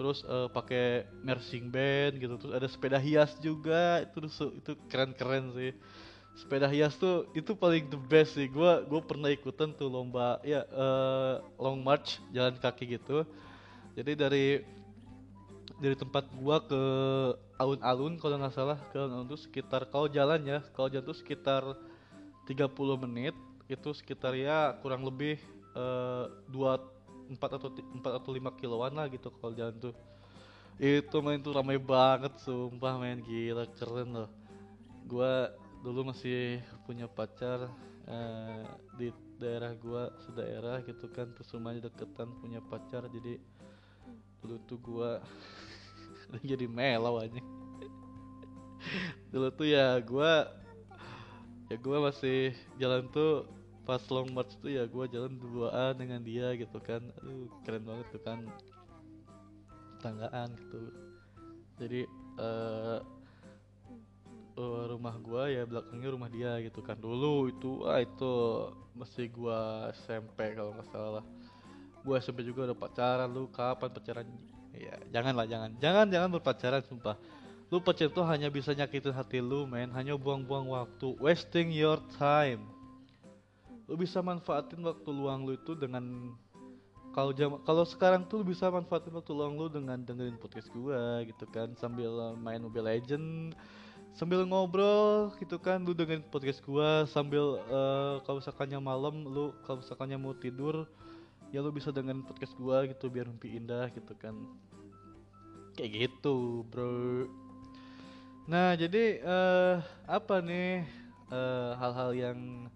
Terus 0.00 0.24
uh, 0.24 0.48
pakai 0.48 1.04
marching 1.20 1.68
band 1.68 2.16
gitu. 2.16 2.40
Terus 2.40 2.52
ada 2.56 2.64
sepeda 2.64 2.96
hias 2.96 3.36
juga. 3.44 4.08
Itu 4.08 4.24
itu 4.56 4.72
keren 4.88 5.12
keren 5.12 5.52
sih. 5.52 5.76
Sepeda 6.36 6.68
hias 6.68 6.96
tuh 6.96 7.28
itu 7.36 7.52
paling 7.52 7.92
the 7.92 8.00
best 8.08 8.40
sih. 8.40 8.48
Gue 8.48 8.80
gue 8.88 9.00
pernah 9.04 9.28
ikutan 9.28 9.76
tuh 9.76 9.92
lomba 9.92 10.40
ya 10.40 10.64
uh, 10.72 11.44
long 11.60 11.84
march 11.84 12.16
jalan 12.32 12.56
kaki 12.56 12.96
gitu. 12.96 13.28
Jadi 13.92 14.12
dari 14.16 14.46
dari 15.76 15.96
tempat 15.96 16.24
gua 16.40 16.60
ke 16.64 16.82
alun-alun 17.60 18.16
kalau 18.16 18.40
nggak 18.40 18.54
salah 18.56 18.78
ke 18.92 18.96
alun 18.96 19.28
tuh 19.28 19.40
sekitar 19.40 19.88
kalau 19.92 20.08
jalan 20.08 20.40
ya 20.44 20.58
kalau 20.72 20.88
jalan 20.88 21.04
tuh 21.04 21.18
sekitar 21.18 21.62
30 22.48 22.72
menit 23.04 23.36
itu 23.66 23.90
sekitar 23.90 24.32
ya 24.38 24.78
kurang 24.78 25.02
lebih 25.02 25.42
uh, 25.74 26.30
dua 26.46 26.78
empat 27.26 27.58
atau 27.58 27.68
empat 27.74 28.22
atau 28.22 28.30
lima 28.30 28.54
kiloan 28.54 28.94
lah 28.94 29.10
gitu 29.10 29.28
kalau 29.42 29.52
jalan 29.52 29.74
tuh. 29.78 29.94
Itu 30.76 31.24
main 31.24 31.40
tuh 31.40 31.56
ramai 31.56 31.80
banget 31.80 32.36
sumpah 32.44 33.00
main 33.00 33.18
gila 33.24 33.66
keren 33.74 34.14
loh. 34.14 34.30
Gua 35.08 35.50
dulu 35.82 36.12
masih 36.12 36.62
punya 36.86 37.10
pacar 37.10 37.66
uh, 38.06 38.62
di 38.94 39.10
daerah 39.36 39.74
gua 39.76 40.14
sedaerah 40.24 40.80
gitu 40.86 41.10
kan 41.12 41.28
terus 41.36 41.52
rumahnya 41.52 41.90
deketan 41.90 42.32
punya 42.40 42.64
pacar 42.64 43.04
jadi 43.12 43.36
dulu 44.40 44.56
tuh 44.64 44.78
gua 44.80 45.10
jadi 46.42 46.66
melau 46.66 47.18
aja. 47.18 47.40
Dulu 49.32 49.48
tuh 49.54 49.66
ya 49.66 49.98
gua 50.02 50.46
ya 51.66 51.76
gua 51.80 52.10
masih 52.10 52.54
jalan 52.78 53.10
tuh 53.10 53.50
pas 53.86 54.02
long 54.10 54.30
march 54.34 54.54
tuh 54.58 54.70
ya 54.70 54.86
gua 54.86 55.06
jalan 55.06 55.38
duaan 55.38 55.94
dengan 55.98 56.20
dia 56.22 56.54
gitu 56.54 56.78
kan. 56.82 57.02
Aduh 57.22 57.50
keren 57.66 57.84
banget 57.86 58.06
tuh 58.14 58.22
kan. 58.22 58.38
Tanggaan 60.02 60.54
gitu. 60.54 60.80
Jadi 61.76 62.00
uh, 62.38 63.00
uh, 64.56 64.82
rumah 64.90 65.16
gua 65.18 65.50
ya 65.50 65.66
belakangnya 65.66 66.08
rumah 66.14 66.30
dia 66.30 66.58
gitu 66.62 66.80
kan. 66.82 66.98
Dulu 66.98 67.50
itu 67.50 67.82
ah 67.86 68.02
itu 68.02 68.34
masih 68.94 69.28
gua 69.34 69.90
SMP 70.06 70.54
kalau 70.54 70.74
nggak 70.74 70.88
salah. 70.90 71.24
Gue 72.06 72.14
SMP 72.22 72.46
juga 72.46 72.70
udah 72.70 72.78
pacaran 72.78 73.26
lu 73.34 73.50
kapan 73.50 73.90
pacaran 73.90 74.30
ya 74.76 74.96
janganlah 75.10 75.48
jangan. 75.48 75.70
Jangan 75.80 76.06
jangan 76.12 76.28
berpacaran 76.36 76.82
sumpah. 76.84 77.16
Lu 77.72 77.82
pacaran 77.82 78.12
tuh 78.12 78.24
hanya 78.28 78.48
bisa 78.52 78.70
nyakitin 78.76 79.10
hati 79.10 79.42
lu 79.42 79.66
men. 79.66 79.90
Hanya 79.90 80.14
buang-buang 80.14 80.70
waktu. 80.70 81.18
Wasting 81.18 81.74
your 81.74 81.98
time. 82.14 82.62
Lu 83.90 83.94
bisa 83.98 84.22
manfaatin 84.22 84.82
waktu 84.82 85.08
luang 85.10 85.46
lu 85.46 85.54
itu 85.54 85.74
dengan 85.74 86.34
kalau 87.16 87.32
jam 87.32 87.56
kalau 87.64 87.82
sekarang 87.88 88.28
tuh 88.28 88.44
lu 88.44 88.52
bisa 88.52 88.68
manfaatin 88.68 89.14
waktu 89.14 89.32
luang 89.32 89.56
lu 89.56 89.72
dengan 89.72 89.96
dengerin 90.04 90.36
podcast 90.36 90.68
gua 90.70 91.24
gitu 91.24 91.48
kan. 91.50 91.72
Sambil 91.78 92.36
main 92.38 92.60
Mobile 92.60 92.86
Legend 92.86 93.56
sambil 94.16 94.46
ngobrol 94.46 95.32
gitu 95.40 95.58
kan. 95.58 95.82
Lu 95.82 95.96
dengerin 95.96 96.22
podcast 96.28 96.62
gua 96.62 97.08
sambil 97.08 97.62
uh, 97.66 98.22
kalau 98.22 98.38
misalkannya 98.38 98.78
malam 98.78 99.26
lu 99.26 99.50
kalau 99.66 99.80
misalkannya 99.80 100.18
mau 100.20 100.34
tidur 100.36 100.86
ya 101.56 101.64
lu 101.64 101.72
bisa 101.72 101.88
dengan 101.88 102.20
podcast 102.20 102.52
gua 102.60 102.84
gitu 102.84 103.08
biar 103.08 103.24
mimpi 103.24 103.56
indah 103.56 103.88
gitu 103.88 104.12
kan. 104.20 104.36
Kayak 105.72 106.12
gitu 106.12 106.68
bro. 106.68 107.24
Nah 108.44 108.76
jadi 108.76 109.24
uh, 109.24 109.80
apa 110.04 110.44
nih 110.44 110.84
uh, 111.32 111.72
hal-hal 111.80 112.12
yang 112.12 112.68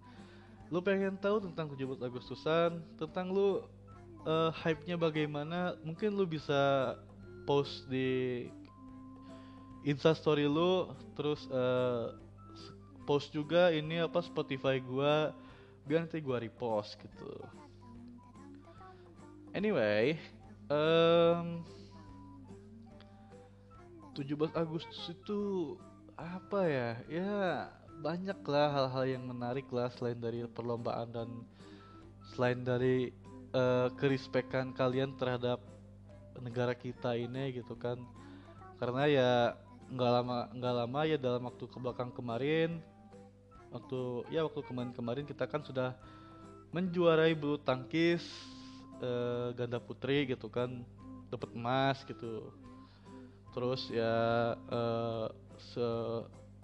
lu 0.73 0.81
pengen 0.81 1.21
tahu 1.21 1.45
tentang 1.45 1.69
17 1.77 2.01
Agustusan? 2.01 2.81
Tentang 2.97 3.29
lu 3.29 3.61
uh, 4.25 4.49
hype-nya 4.65 4.97
bagaimana? 4.97 5.77
Mungkin 5.85 6.17
lu 6.17 6.25
bisa 6.25 6.97
post 7.45 7.85
di 7.93 8.49
Insta 9.85 10.17
story 10.17 10.49
lu 10.49 10.89
terus 11.21 11.45
uh, 11.53 12.17
post 13.05 13.29
juga 13.29 13.69
ini 13.77 14.01
apa 14.01 14.25
Spotify 14.25 14.81
gua 14.81 15.37
biar 15.85 16.09
nanti 16.09 16.25
gua 16.25 16.41
repost 16.41 16.97
gitu 16.97 17.60
Anyway, 19.51 20.15
um, 20.71 21.67
17 24.15 24.55
Agustus 24.55 25.11
itu 25.11 25.75
apa 26.15 26.71
ya? 26.71 26.91
Ya 27.11 27.35
banyak 27.99 28.39
lah 28.47 28.69
hal-hal 28.71 29.19
yang 29.19 29.25
menarik 29.27 29.67
lah 29.75 29.91
selain 29.91 30.23
dari 30.23 30.47
perlombaan 30.47 31.11
dan 31.11 31.29
selain 32.31 32.63
dari 32.63 33.11
uh, 33.51 33.91
kerespekan 33.99 34.71
kalian 34.71 35.19
terhadap 35.19 35.59
negara 36.39 36.79
kita 36.79 37.19
ini 37.19 37.51
gitu 37.51 37.75
kan. 37.75 37.99
Karena 38.79 39.03
ya 39.11 39.31
nggak 39.91 40.11
lama 40.15 40.47
nggak 40.55 40.75
lama 40.79 41.01
ya 41.03 41.19
dalam 41.19 41.43
waktu 41.51 41.67
ke 41.67 41.79
belakang 41.83 42.15
kemarin 42.15 42.79
waktu 43.75 44.23
ya 44.31 44.47
waktu 44.47 44.63
kemarin 44.63 44.95
kemarin 44.95 45.25
kita 45.27 45.51
kan 45.51 45.67
sudah 45.67 45.99
menjuarai 46.71 47.35
bulu 47.35 47.59
tangkis 47.59 48.23
uh, 49.01 49.53
ganda 49.57 49.81
putri 49.81 50.29
gitu 50.29 50.49
kan 50.49 50.85
dapat 51.33 51.51
emas 51.57 52.01
gitu. 52.05 52.53
Terus 53.51 53.91
ya 53.91 54.55
uh, 54.71 55.27
se 55.59 55.89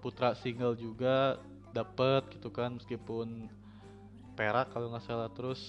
putra 0.01 0.39
single 0.39 0.79
juga 0.79 1.41
dapat 1.75 2.31
gitu 2.33 2.49
kan 2.49 2.79
meskipun 2.79 3.51
perak 4.39 4.71
kalau 4.71 4.93
nggak 4.93 5.05
salah. 5.05 5.29
Terus 5.33 5.61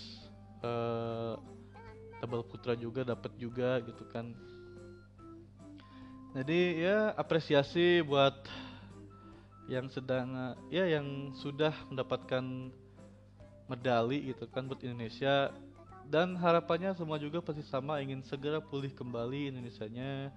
uh, 0.61 1.35
putra 2.47 2.77
juga 2.77 3.03
dapat 3.07 3.33
juga 3.39 3.81
gitu 3.81 4.03
kan. 4.11 4.35
Jadi 6.37 6.85
ya 6.85 7.17
apresiasi 7.17 8.05
buat 8.05 8.35
yang 9.67 9.91
sedang 9.91 10.55
ya 10.71 10.87
yang 10.87 11.35
sudah 11.35 11.73
mendapatkan 11.91 12.71
medali 13.67 14.31
gitu 14.31 14.47
kan 14.47 14.63
buat 14.63 14.79
Indonesia 14.79 15.51
dan 16.07 16.39
harapannya 16.39 16.95
semua 16.95 17.19
juga 17.19 17.43
pasti 17.43 17.63
sama 17.67 17.99
ingin 17.99 18.23
segera 18.23 18.63
pulih 18.63 18.91
kembali 18.95 19.51
Indonesia-nya. 19.51 20.31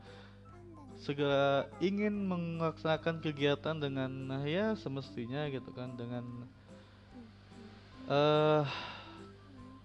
Segera 1.01 1.71
ingin 1.81 2.13
melaksanakan 2.61 3.23
kegiatan 3.25 3.73
dengan 3.79 4.11
ya 4.45 4.77
semestinya 4.77 5.49
gitu 5.49 5.73
kan 5.73 5.97
dengan 5.97 6.27
uh, 8.11 8.67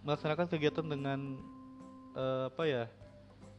melaksanakan 0.03 0.51
kegiatan 0.51 0.83
dengan 0.83 1.39
uh, 2.17 2.51
apa 2.51 2.63
ya 2.67 2.83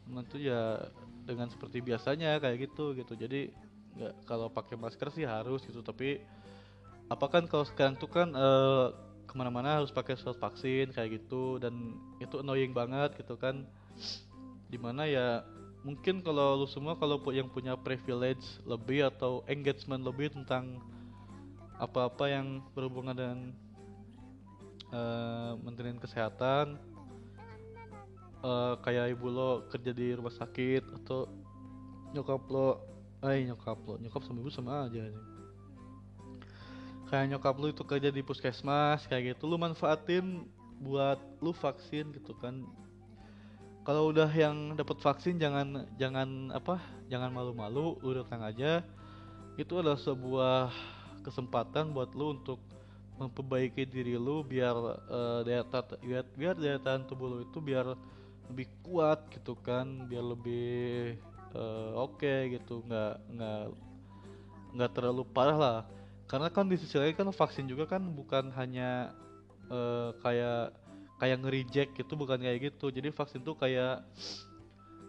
tentu 0.07 0.37
ya 0.39 0.85
dengan 1.25 1.49
seperti 1.49 1.81
biasanya 1.81 2.37
kayak 2.43 2.69
gitu 2.69 2.93
gitu. 2.99 3.15
Jadi 3.15 3.55
nggak 3.97 4.15
kalau 4.29 4.51
pakai 4.51 4.77
masker 4.77 5.09
sih 5.15 5.25
harus 5.25 5.62
gitu. 5.65 5.81
Tapi 5.81 6.21
apa 7.07 7.27
kan 7.31 7.47
kalau 7.47 7.65
sekarang 7.65 7.95
tuh 7.97 8.11
kan 8.11 8.35
uh, 8.35 9.06
ke 9.37 9.40
mana-mana 9.44 9.85
harus 9.85 9.92
pakai 9.92 10.16
surat 10.16 10.40
vaksin 10.40 10.96
kayak 10.96 11.20
gitu. 11.20 11.61
Dan 11.61 12.01
itu 12.16 12.40
annoying 12.40 12.72
banget 12.72 13.12
gitu 13.20 13.37
kan. 13.37 13.68
Di 14.72 14.81
mana 14.81 15.05
ya 15.05 15.44
mungkin 15.85 16.25
kalau 16.25 16.64
lu 16.64 16.66
semua 16.66 16.96
kalau 16.96 17.20
yang 17.29 17.53
punya 17.53 17.77
privilege 17.77 18.42
lebih 18.64 19.12
atau 19.12 19.44
engagement 19.44 20.01
lebih 20.01 20.33
tentang 20.33 20.81
apa-apa 21.77 22.33
yang 22.33 22.64
berhubungan 22.72 23.12
dengan 23.12 23.38
uh, 24.90 25.53
menterian 25.61 26.01
kesehatan 26.01 26.81
uh, 28.40 28.75
kayak 28.81 29.14
ibu 29.14 29.29
lo 29.29 29.68
kerja 29.68 29.92
di 29.92 30.16
rumah 30.16 30.33
sakit 30.33 30.83
atau 31.03 31.29
nyokap 32.16 32.42
lo 32.49 32.81
eh 33.22 33.44
nyokap 33.44 33.79
lo 33.85 33.94
nyokap 34.01 34.22
sama 34.25 34.38
ibu 34.40 34.51
sama 34.51 34.88
aja 34.88 35.07
kayak 37.07 37.35
nyokap 37.35 37.55
lu 37.59 37.71
itu 37.71 37.83
kerja 37.87 38.11
di 38.11 38.23
puskesmas 38.23 39.07
kayak 39.07 39.37
gitu. 39.37 39.47
Lu 39.47 39.57
manfaatin 39.57 40.47
buat 40.83 41.19
lu 41.40 41.55
vaksin 41.55 42.12
gitu 42.12 42.35
kan. 42.37 42.66
Kalau 43.87 44.11
udah 44.11 44.27
yang 44.35 44.75
dapat 44.75 44.99
vaksin 44.99 45.38
jangan 45.38 45.87
jangan 45.95 46.51
apa 46.51 46.83
jangan 47.07 47.31
malu-malu 47.31 47.95
lu 48.03 48.11
datang 48.19 48.42
aja. 48.42 48.83
Itu 49.55 49.79
adalah 49.79 49.97
sebuah 49.97 50.75
kesempatan 51.23 51.95
buat 51.95 52.12
lu 52.19 52.35
untuk 52.35 52.59
memperbaiki 53.16 53.88
diri 53.88 54.19
lu 54.21 54.45
biar 54.45 54.77
uh, 55.09 55.40
daya 55.40 55.64
tahan 55.64 55.97
biar, 56.37 56.55
daya 56.59 56.77
tahan 56.77 57.09
tubuh 57.09 57.33
lu 57.33 57.38
itu 57.47 57.59
biar 57.64 57.97
lebih 58.53 58.69
kuat 58.85 59.25
gitu 59.33 59.57
kan 59.64 60.05
biar 60.05 60.23
lebih 60.23 61.16
uh, 61.55 61.97
oke 61.97 62.21
okay 62.21 62.59
gitu. 62.59 62.83
Nggak 62.85 63.14
nggak 63.33 63.62
nggak 64.77 64.90
terlalu 64.92 65.23
parah 65.31 65.57
lah 65.57 65.79
karena 66.27 66.51
kan 66.51 66.67
di 66.67 66.75
sisi 66.75 66.99
lain 66.99 67.15
kan 67.15 67.31
vaksin 67.31 67.71
juga 67.71 67.87
kan 67.87 68.03
bukan 68.03 68.51
hanya 68.59 69.15
uh, 69.71 70.11
kayak 70.23 70.75
kayak 71.23 71.37
nge-reject 71.41 71.91
gitu 71.97 72.12
bukan 72.19 72.43
kayak 72.43 72.75
gitu. 72.75 72.91
Jadi 72.91 73.15
vaksin 73.15 73.41
tuh 73.47 73.55
kayak 73.55 74.03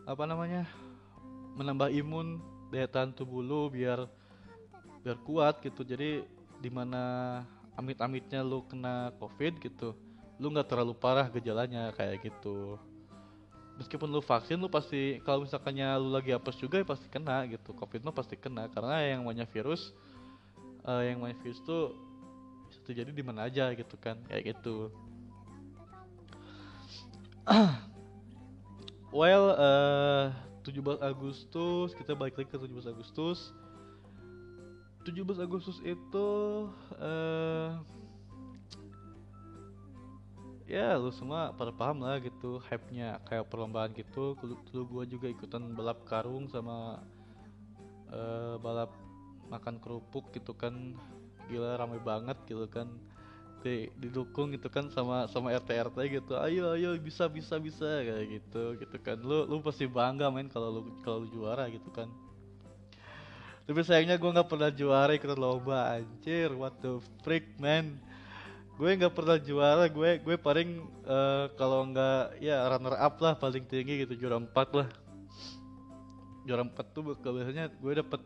apa 0.08 0.24
namanya 0.24 0.64
menambah 1.58 1.90
imun 1.90 2.40
daya 2.70 2.88
tahan 2.88 3.12
tubuh 3.18 3.42
lu 3.42 3.68
biar 3.74 4.06
biar 5.02 5.18
kuat 5.26 5.58
gitu. 5.66 5.82
Jadi 5.82 6.22
di 6.62 6.70
mana 6.70 7.42
amit-amitnya 7.74 8.46
lu 8.46 8.66
kena 8.66 9.14
covid 9.22 9.62
gitu 9.62 9.94
lu 10.38 10.54
nggak 10.54 10.70
terlalu 10.70 10.94
parah 10.94 11.26
gejalanya 11.34 11.90
kayak 11.98 12.30
gitu. 12.30 12.78
Meskipun 13.78 14.10
lu 14.10 14.22
vaksin 14.22 14.58
lu 14.58 14.70
pasti 14.70 15.18
kalau 15.26 15.46
misalkannya 15.46 15.98
lu 15.98 16.14
lagi 16.14 16.34
apes 16.34 16.58
juga 16.62 16.78
ya 16.78 16.86
pasti 16.86 17.10
kena 17.10 17.46
gitu. 17.50 17.74
Covid 17.74 18.06
mah 18.06 18.14
pasti 18.14 18.38
kena 18.38 18.70
karena 18.70 19.02
yang 19.02 19.26
namanya 19.26 19.50
virus 19.50 19.94
uh, 20.88 21.04
yang 21.04 21.20
namanya 21.20 21.38
virus 21.44 21.60
tuh 21.68 21.94
bisa 22.72 22.80
terjadi 22.88 23.12
di 23.12 23.24
mana 23.24 23.46
aja 23.46 23.70
gitu 23.76 23.96
kan 24.00 24.18
kayak 24.32 24.56
gitu. 24.56 24.90
Well 29.08 29.56
uh, 29.56 30.36
eh, 30.68 30.68
17 30.68 31.00
Agustus 31.00 31.96
kita 31.96 32.12
balik 32.12 32.36
lagi 32.36 32.52
ke 32.52 32.60
17 32.60 32.92
Agustus. 32.92 33.56
17 35.08 35.40
Agustus 35.40 35.80
itu 35.88 36.28
uh, 37.00 37.80
ya 40.68 41.00
lu 41.00 41.08
semua 41.16 41.56
pada 41.56 41.72
paham 41.72 42.04
lah 42.04 42.20
gitu 42.20 42.60
hype-nya 42.68 43.24
kayak 43.24 43.48
perlombaan 43.48 43.96
gitu. 43.96 44.36
Dulu 44.68 44.84
gua 44.92 45.04
juga 45.08 45.32
ikutan 45.32 45.72
balap 45.72 46.04
karung 46.04 46.52
sama 46.52 47.00
uh, 48.12 48.60
balap 48.60 48.92
makan 49.48 49.80
kerupuk 49.82 50.30
gitu 50.36 50.54
kan. 50.54 50.96
Gila 51.48 51.80
ramai 51.80 52.00
banget 52.00 52.38
gitu 52.48 52.68
kan. 52.68 52.88
Di, 53.64 53.90
didukung 53.98 54.54
gitu 54.54 54.70
kan 54.70 54.88
sama 54.94 55.26
sama 55.28 55.52
RT 55.52 55.70
RT 55.92 55.98
gitu. 56.22 56.38
Ayo 56.40 56.78
ayo 56.78 56.94
bisa 57.02 57.26
bisa 57.28 57.58
bisa 57.58 57.88
kayak 58.04 58.26
gitu 58.40 58.64
gitu 58.80 58.98
kan. 59.02 59.18
Lu 59.20 59.48
lu 59.50 59.60
pasti 59.60 59.90
bangga 59.90 60.30
main 60.30 60.48
kalau 60.48 60.80
lu 60.80 60.82
kalau 61.02 61.26
lu 61.26 61.28
juara 61.32 61.68
gitu 61.72 61.90
kan. 61.92 62.08
Tapi 63.68 63.84
sayangnya 63.84 64.16
gua 64.16 64.32
nggak 64.40 64.48
pernah 64.48 64.72
juara 64.72 65.12
ikut 65.12 65.36
lomba 65.36 66.00
anjir. 66.00 66.54
What 66.56 66.80
the 66.80 67.04
freak 67.24 67.60
man 67.60 68.08
gue 68.78 68.94
nggak 68.94 69.14
pernah 69.18 69.42
juara 69.42 69.90
gue 69.90 70.22
gue 70.22 70.36
paling 70.38 70.86
uh, 71.10 71.50
kalau 71.58 71.82
nggak 71.90 72.38
ya 72.38 72.62
runner 72.70 72.94
up 72.94 73.18
lah 73.18 73.34
paling 73.34 73.66
tinggi 73.66 74.06
gitu 74.06 74.14
juara 74.14 74.38
empat 74.38 74.70
lah. 74.78 74.88
Juara 76.46 76.62
empat 76.62 76.86
tuh 76.94 77.02
biasanya 77.10 77.74
gue 77.74 77.94
dapet 77.98 78.22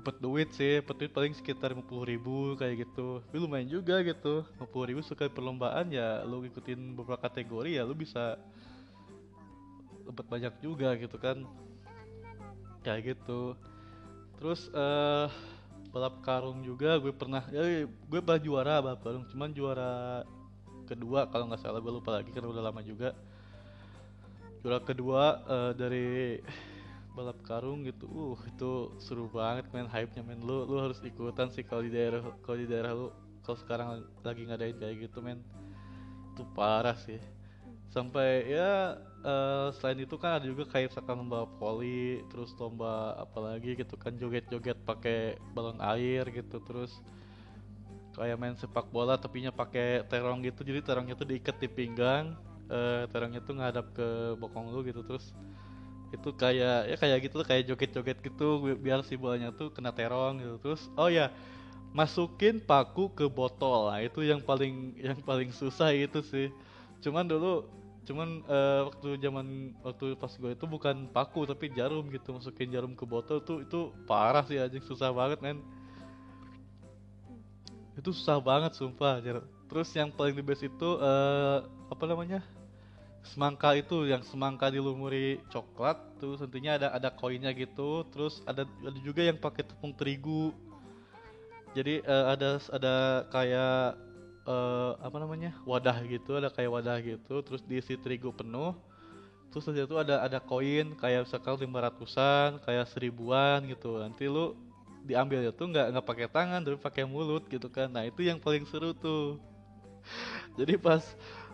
dapet 0.00 0.16
duit 0.16 0.48
sih 0.56 0.80
dapet 0.80 0.96
duit 0.96 1.12
paling 1.12 1.36
sekitar 1.36 1.76
lima 1.76 1.84
puluh 1.84 2.08
ribu 2.08 2.56
kayak 2.56 2.88
gitu. 2.88 3.20
Tapi 3.20 3.36
lumayan 3.36 3.68
juga 3.68 4.00
gitu 4.00 4.48
lima 4.48 4.66
puluh 4.72 4.86
ribu 4.88 5.00
sekali 5.04 5.28
perlombaan 5.28 5.92
ya 5.92 6.24
lu 6.24 6.40
ikutin 6.48 6.96
beberapa 6.96 7.20
kategori 7.20 7.76
ya 7.76 7.84
lu 7.84 7.92
bisa 7.92 8.40
dapat 10.08 10.24
banyak 10.26 10.54
juga 10.64 10.96
gitu 10.96 11.20
kan. 11.20 11.44
Kayak 12.80 13.12
gitu. 13.12 13.52
Terus 14.40 14.72
uh, 14.72 15.28
balap 15.92 16.24
karung 16.24 16.64
juga 16.64 16.96
gue 16.96 17.12
pernah 17.12 17.44
ya 17.52 17.84
gue 17.84 18.20
pernah 18.24 18.40
juara 18.40 18.80
balap 18.80 19.04
karung 19.04 19.28
cuman 19.28 19.52
juara 19.52 20.24
kedua 20.88 21.28
kalau 21.28 21.44
nggak 21.50 21.60
salah 21.60 21.82
gue 21.82 21.92
lupa 21.92 22.16
lagi 22.16 22.32
karena 22.32 22.48
udah 22.48 22.64
lama 22.72 22.80
juga. 22.80 23.12
Juara 24.64 24.80
kedua 24.80 25.44
uh, 25.44 25.72
dari 25.76 26.40
balap 27.20 27.36
karung 27.44 27.84
gitu. 27.84 28.08
Uh 28.08 28.40
itu 28.48 28.96
seru 28.96 29.28
banget 29.28 29.68
main 29.76 29.84
hype 29.84 30.08
nya 30.16 30.24
main 30.24 30.40
lu 30.40 30.64
lu 30.64 30.80
harus 30.80 30.96
ikutan 31.04 31.52
sih 31.52 31.60
kalau 31.60 31.84
di 31.84 31.92
daerah 31.92 32.24
kalau 32.40 32.56
di 32.56 32.64
daerah 32.64 32.96
lu 32.96 33.12
kalau 33.44 33.58
sekarang 33.60 33.88
lagi 34.24 34.48
ngadain 34.48 34.80
kayak 34.80 34.96
gitu 35.04 35.20
men. 35.20 35.44
Itu 36.32 36.48
parah 36.56 36.96
sih. 36.96 37.20
Sampai 37.92 38.48
ya 38.48 38.96
uh, 39.26 39.68
selain 39.76 40.00
itu 40.00 40.16
kan 40.16 40.40
ada 40.40 40.46
juga 40.48 40.64
kayak 40.64 40.96
misalkan 40.96 41.20
lomba 41.20 41.44
poli 41.60 42.24
terus 42.32 42.56
lomba 42.56 43.18
apalagi 43.20 43.76
gitu 43.76 44.00
kan 44.00 44.16
joget-joget 44.16 44.78
pakai 44.88 45.36
balon 45.52 45.76
air 45.82 46.24
gitu 46.30 46.62
terus 46.64 47.02
kayak 48.16 48.38
main 48.38 48.54
sepak 48.54 48.86
bola 48.94 49.18
tapi 49.20 49.44
nya 49.44 49.52
pakai 49.52 50.08
terong 50.08 50.40
gitu. 50.40 50.64
Jadi 50.64 50.80
terongnya 50.80 51.14
tuh 51.18 51.28
diikat 51.28 51.60
di 51.60 51.68
pinggang 51.68 52.38
uh, 52.70 53.04
terongnya 53.12 53.44
tuh 53.44 53.58
ngadap 53.58 53.92
ke 53.92 54.38
bokong 54.40 54.72
lu 54.72 54.86
gitu. 54.86 55.02
Terus 55.04 55.34
itu 56.10 56.28
kayak 56.34 56.90
ya 56.90 56.96
kayak 56.98 57.18
gitu 57.30 57.36
kayak 57.46 57.62
joget-joget 57.70 58.18
gitu 58.18 58.62
biar 58.82 59.06
si 59.06 59.14
bolanya 59.14 59.54
tuh 59.54 59.70
kena 59.70 59.94
terong 59.94 60.42
gitu. 60.42 60.56
Terus 60.62 60.82
oh 60.98 61.06
ya 61.06 61.30
masukin 61.94 62.58
paku 62.62 63.10
ke 63.14 63.26
botol. 63.30 63.90
Nah 63.90 64.02
itu 64.02 64.22
yang 64.26 64.42
paling 64.42 64.98
yang 64.98 65.18
paling 65.22 65.50
susah 65.54 65.94
itu 65.94 66.22
sih. 66.26 66.50
Cuman 67.02 67.26
dulu 67.26 67.66
cuman 68.00 68.42
uh, 68.50 68.90
waktu 68.90 69.22
zaman 69.22 69.76
waktu 69.86 70.18
pas 70.18 70.32
gue 70.34 70.50
itu 70.50 70.66
bukan 70.66 71.06
paku 71.14 71.46
tapi 71.46 71.70
jarum 71.70 72.06
gitu. 72.10 72.34
Masukin 72.34 72.74
jarum 72.74 72.92
ke 72.98 73.06
botol 73.06 73.38
tuh 73.42 73.62
itu 73.62 73.94
parah 74.06 74.42
sih 74.46 74.58
anjing 74.58 74.82
susah 74.82 75.14
banget 75.14 75.38
men. 75.38 75.62
Itu 77.94 78.10
susah 78.10 78.42
banget 78.42 78.74
sumpah 78.74 79.22
terus 79.70 79.86
yang 79.94 80.10
paling 80.10 80.34
the 80.34 80.42
best 80.42 80.66
itu 80.66 80.88
uh, 80.98 81.62
apa 81.86 82.04
namanya 82.10 82.42
semangka 83.20 83.76
itu 83.76 84.08
yang 84.08 84.24
semangka 84.24 84.72
dilumuri 84.72 85.40
coklat 85.52 86.00
tuh 86.16 86.40
tentunya 86.40 86.80
ada 86.80 86.88
ada 86.96 87.12
koinnya 87.12 87.52
gitu 87.52 88.08
terus 88.08 88.40
ada 88.48 88.64
ada 88.64 88.98
juga 89.04 89.24
yang 89.24 89.36
pakai 89.36 89.64
tepung 89.66 89.92
terigu. 89.92 90.56
Jadi 91.76 92.02
uh, 92.02 92.34
ada 92.34 92.58
ada 92.72 92.94
kayak 93.30 93.84
uh, 94.48 94.92
apa 94.98 95.16
namanya 95.20 95.54
wadah 95.68 96.02
gitu 96.08 96.40
ada 96.40 96.50
kayak 96.50 96.70
wadah 96.72 96.98
gitu 97.04 97.44
terus 97.44 97.62
diisi 97.62 97.94
terigu 98.00 98.32
penuh. 98.32 98.74
Terus 99.50 99.66
di 99.74 99.82
situ 99.82 99.98
ada 99.98 100.22
ada 100.22 100.38
koin 100.38 100.94
kayak 100.94 101.26
misalkan 101.26 101.58
lima 101.58 101.90
ratusan 101.90 102.62
kayak 102.64 102.86
seribuan 102.90 103.66
gitu. 103.68 103.98
Nanti 104.00 104.26
lu 104.30 104.56
diambil 105.04 105.48
itu 105.48 105.64
nggak 105.64 105.86
nggak 105.96 106.06
pakai 106.06 106.26
tangan 106.30 106.60
tapi 106.62 106.78
pakai 106.80 107.04
mulut 107.04 107.44
gitu 107.50 107.68
kan. 107.68 107.90
Nah 107.90 108.06
itu 108.06 108.24
yang 108.24 108.40
paling 108.40 108.64
seru 108.66 108.96
tuh. 108.96 109.38
Jadi 110.58 110.74
pas 110.80 111.02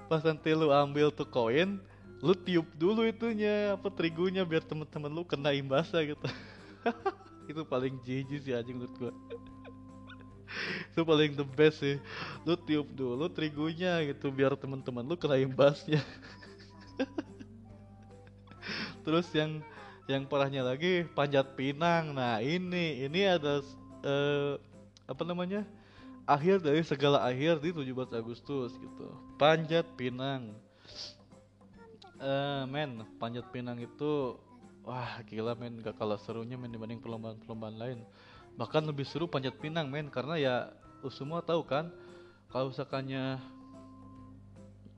pas 0.07 0.23
nanti 0.23 0.55
lu 0.55 0.71
ambil 0.71 1.11
tuh 1.11 1.27
koin 1.27 1.83
lu 2.25 2.33
tiup 2.33 2.65
dulu 2.81 3.05
itunya 3.05 3.77
apa 3.77 3.93
terigunya 3.93 4.41
biar 4.41 4.65
temen-temen 4.65 5.13
lu 5.13 5.23
kena 5.27 5.53
imbasnya 5.53 6.17
gitu. 6.17 6.27
Itu 7.51 7.63
paling 7.63 8.01
jijik 8.03 8.41
sih 8.43 8.57
anjing 8.57 8.81
menurut 8.81 8.95
gua. 8.97 9.13
Itu 10.91 11.05
paling 11.05 11.37
the 11.37 11.45
best 11.45 11.85
sih. 11.85 12.01
Lu 12.49 12.57
tiup 12.57 12.89
dulu 12.97 13.29
terigunya 13.29 14.01
gitu 14.09 14.33
biar 14.33 14.57
teman-teman 14.57 15.05
lu 15.05 15.15
kena 15.15 15.37
imbasnya. 15.37 16.01
Terus 19.05 19.29
yang 19.37 19.61
yang 20.11 20.25
parahnya 20.25 20.65
lagi 20.65 21.05
panjat 21.13 21.53
pinang. 21.55 22.17
Nah 22.17 22.41
ini 22.41 23.05
ini 23.05 23.29
ada 23.29 23.61
uh, 24.03 24.57
apa 25.07 25.23
namanya 25.23 25.63
akhir 26.27 26.67
dari 26.67 26.83
segala 26.83 27.23
akhir 27.23 27.63
di 27.63 27.71
17 27.71 28.11
Agustus 28.19 28.75
gitu. 28.75 29.07
Panjat 29.39 29.87
pinang. 29.95 30.59
Uh, 32.17 32.65
men 32.73 33.05
panjat 33.21 33.45
pinang 33.55 33.79
itu 33.79 34.35
wah 34.83 35.23
gila 35.31 35.55
men. 35.55 35.79
Gak 35.81 35.97
kalah 35.97 36.19
serunya 36.19 36.59
men 36.59 36.75
dibanding 36.75 36.99
perlombaan-perlombaan 36.99 37.77
lain. 37.79 37.99
Bahkan 38.59 38.83
lebih 38.91 39.07
seru 39.07 39.31
panjat 39.31 39.55
pinang 39.63 39.87
men 39.87 40.11
karena 40.11 40.35
ya 40.37 40.55
lu 41.01 41.09
semua 41.15 41.41
tahu 41.47 41.63
kan 41.63 41.95
kalau 42.51 42.75
misalkannya 42.75 43.39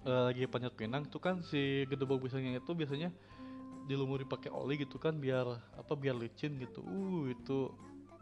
uh, 0.09 0.33
lagi 0.33 0.49
panjat 0.49 0.73
pinang 0.73 1.05
tuh 1.05 1.21
kan 1.21 1.45
si 1.45 1.85
gedebok 1.93 2.25
pisangnya 2.25 2.57
itu 2.57 2.73
biasanya 2.73 3.13
dilumuri 3.85 4.25
pakai 4.25 4.53
oli 4.53 4.81
gitu 4.81 5.01
kan 5.01 5.17
biar 5.21 5.61
apa 5.77 5.93
biar 5.93 6.17
licin 6.17 6.57
gitu. 6.57 6.81
Uh 6.81 7.29
itu 7.29 7.69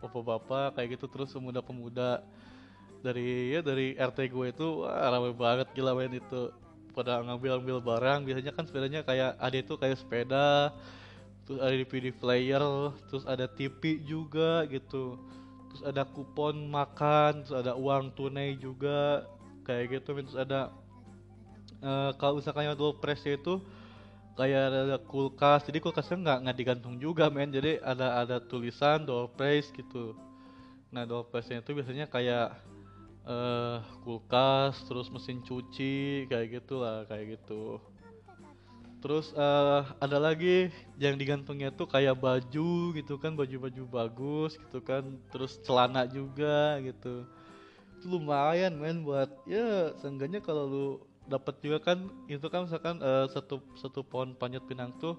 bapak-bapak 0.03 0.75
kayak 0.75 0.99
gitu 0.99 1.07
terus 1.07 1.31
pemuda-pemuda 1.33 2.21
dari 3.07 3.55
ya 3.55 3.63
dari 3.63 3.95
RT 3.95 4.19
gue 4.35 4.47
itu 4.51 4.83
wah 4.83 5.07
ramai 5.15 5.31
banget 5.31 5.71
gila 5.79 5.95
men 5.95 6.19
itu. 6.19 6.51
Pada 6.97 7.21
ngambil-ngambil 7.21 7.79
barang 7.85 8.25
biasanya 8.25 8.57
kan 8.57 8.65
sepedanya 8.65 9.05
kayak 9.05 9.37
ada 9.37 9.57
itu 9.61 9.77
kayak 9.77 10.01
sepeda 10.01 10.73
terus 11.45 11.61
ada 11.63 11.77
DVD 11.77 12.09
player 12.11 12.65
terus 13.07 13.23
ada 13.29 13.47
TV 13.47 14.03
juga 14.03 14.67
gitu. 14.67 15.15
Terus 15.71 15.83
ada 15.87 16.03
kupon 16.09 16.57
makan 16.73 17.45
terus 17.45 17.55
ada 17.55 17.77
uang 17.79 18.11
tunai 18.17 18.57
juga 18.59 19.29
kayak 19.69 20.01
gitu 20.01 20.25
terus 20.25 20.39
ada 20.41 20.73
uh, 21.85 22.11
kalau 22.17 22.41
misalkan 22.41 22.67
yang 22.67 22.75
door 22.75 22.97
press 22.97 23.23
itu 23.29 23.61
kayak 24.37 24.69
ada 24.69 24.97
kulkas 25.01 25.65
jadi 25.65 25.81
kulkasnya 25.81 26.17
nggak 26.17 26.39
nggak 26.49 26.57
digantung 26.57 26.97
juga 26.97 27.29
men. 27.29 27.53
Jadi 27.53 27.77
ada 27.85 28.25
ada 28.25 28.37
tulisan 28.41 29.05
door 29.05 29.29
price 29.37 29.69
gitu. 29.77 30.17
Nah 30.97 31.05
door 31.05 31.29
price 31.29 31.53
itu 31.53 31.77
biasanya 31.77 32.09
kayak 32.09 32.57
uh, 33.27 33.83
kulkas 34.07 34.81
terus 34.87 35.11
mesin 35.11 35.43
cuci 35.43 36.27
kayak 36.31 36.63
gitulah 36.63 37.05
kayak 37.11 37.37
gitu. 37.39 37.83
Terus 38.97 39.31
eh, 39.39 39.83
ada 40.03 40.19
lagi 40.19 40.73
yang 40.99 41.15
digantungnya 41.15 41.71
tuh 41.71 41.87
kayak 41.87 42.19
baju 42.19 42.91
gitu 42.91 43.15
kan 43.23 43.39
baju-baju 43.39 43.83
bagus 43.87 44.59
gitu 44.59 44.83
kan 44.83 45.21
terus 45.31 45.63
celana 45.63 46.09
juga 46.11 46.81
gitu. 46.83 47.23
Itu 48.01 48.19
lumayan 48.19 48.75
men 48.75 49.07
buat 49.07 49.31
ya 49.47 49.95
seenggaknya 50.03 50.43
kalau 50.43 50.65
lu 50.67 50.87
dapat 51.31 51.55
juga 51.63 51.79
kan 51.93 52.11
itu 52.27 52.43
kan 52.51 52.67
misalkan 52.67 52.99
eh, 52.99 53.31
satu 53.31 53.63
satu 53.79 54.03
pohon 54.03 54.35
panjat 54.35 54.67
pinang 54.67 54.91
tuh 54.99 55.15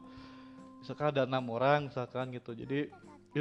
misalkan 0.83 1.15
ada 1.15 1.23
enam 1.23 1.47
orang 1.47 1.87
misalkan 1.87 2.33
gitu. 2.35 2.57
Jadi 2.57 2.91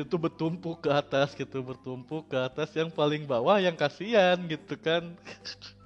itu 0.02 0.16
bertumpuk 0.18 0.84
ke 0.84 0.90
atas 0.92 1.32
gitu 1.32 1.62
bertumpuk 1.62 2.28
ke 2.28 2.36
atas. 2.36 2.74
Yang 2.74 2.92
paling 2.92 3.24
bawah 3.24 3.56
yang 3.56 3.78
kasihan 3.78 4.36
gitu 4.44 4.74
kan. 4.76 5.16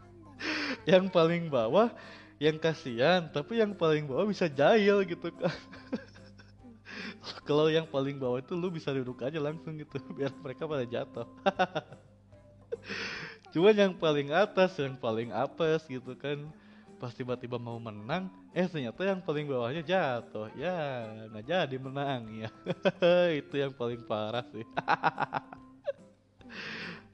Yang 0.91 1.13
paling 1.13 1.53
bawah 1.53 1.93
yang 2.41 2.57
kasihan. 2.57 3.29
Tapi 3.29 3.61
yang 3.61 3.77
paling 3.77 4.09
bawah 4.09 4.25
bisa 4.25 4.49
jahil 4.49 5.05
gitu 5.05 5.29
kan. 5.29 5.53
Kalau 7.49 7.69
yang 7.69 7.85
paling 7.85 8.17
bawah 8.17 8.41
itu 8.41 8.57
lu 8.57 8.73
bisa 8.73 8.89
duduk 8.97 9.21
aja 9.21 9.37
langsung 9.37 9.77
gitu 9.77 10.01
biar 10.17 10.33
mereka 10.41 10.65
pada 10.65 10.89
jatuh. 10.89 11.29
Cuman 13.53 13.77
yang 13.77 13.93
paling 13.93 14.33
atas 14.33 14.81
yang 14.81 14.97
paling 14.97 15.29
apes 15.29 15.85
gitu 15.85 16.17
kan. 16.17 16.49
Pas 16.97 17.13
tiba-tiba 17.13 17.61
mau 17.61 17.77
menang 17.77 18.33
eh 18.51 18.67
ternyata 18.67 19.07
yang 19.07 19.23
paling 19.23 19.47
bawahnya 19.47 19.83
jatuh. 19.87 20.51
Ya 20.59 21.07
nggak 21.31 21.47
jadi 21.47 21.77
menang 21.79 22.27
ya. 22.35 22.51
Itu 23.41 23.55
yang 23.55 23.73
paling 23.75 24.03
parah 24.07 24.43
sih. 24.51 24.67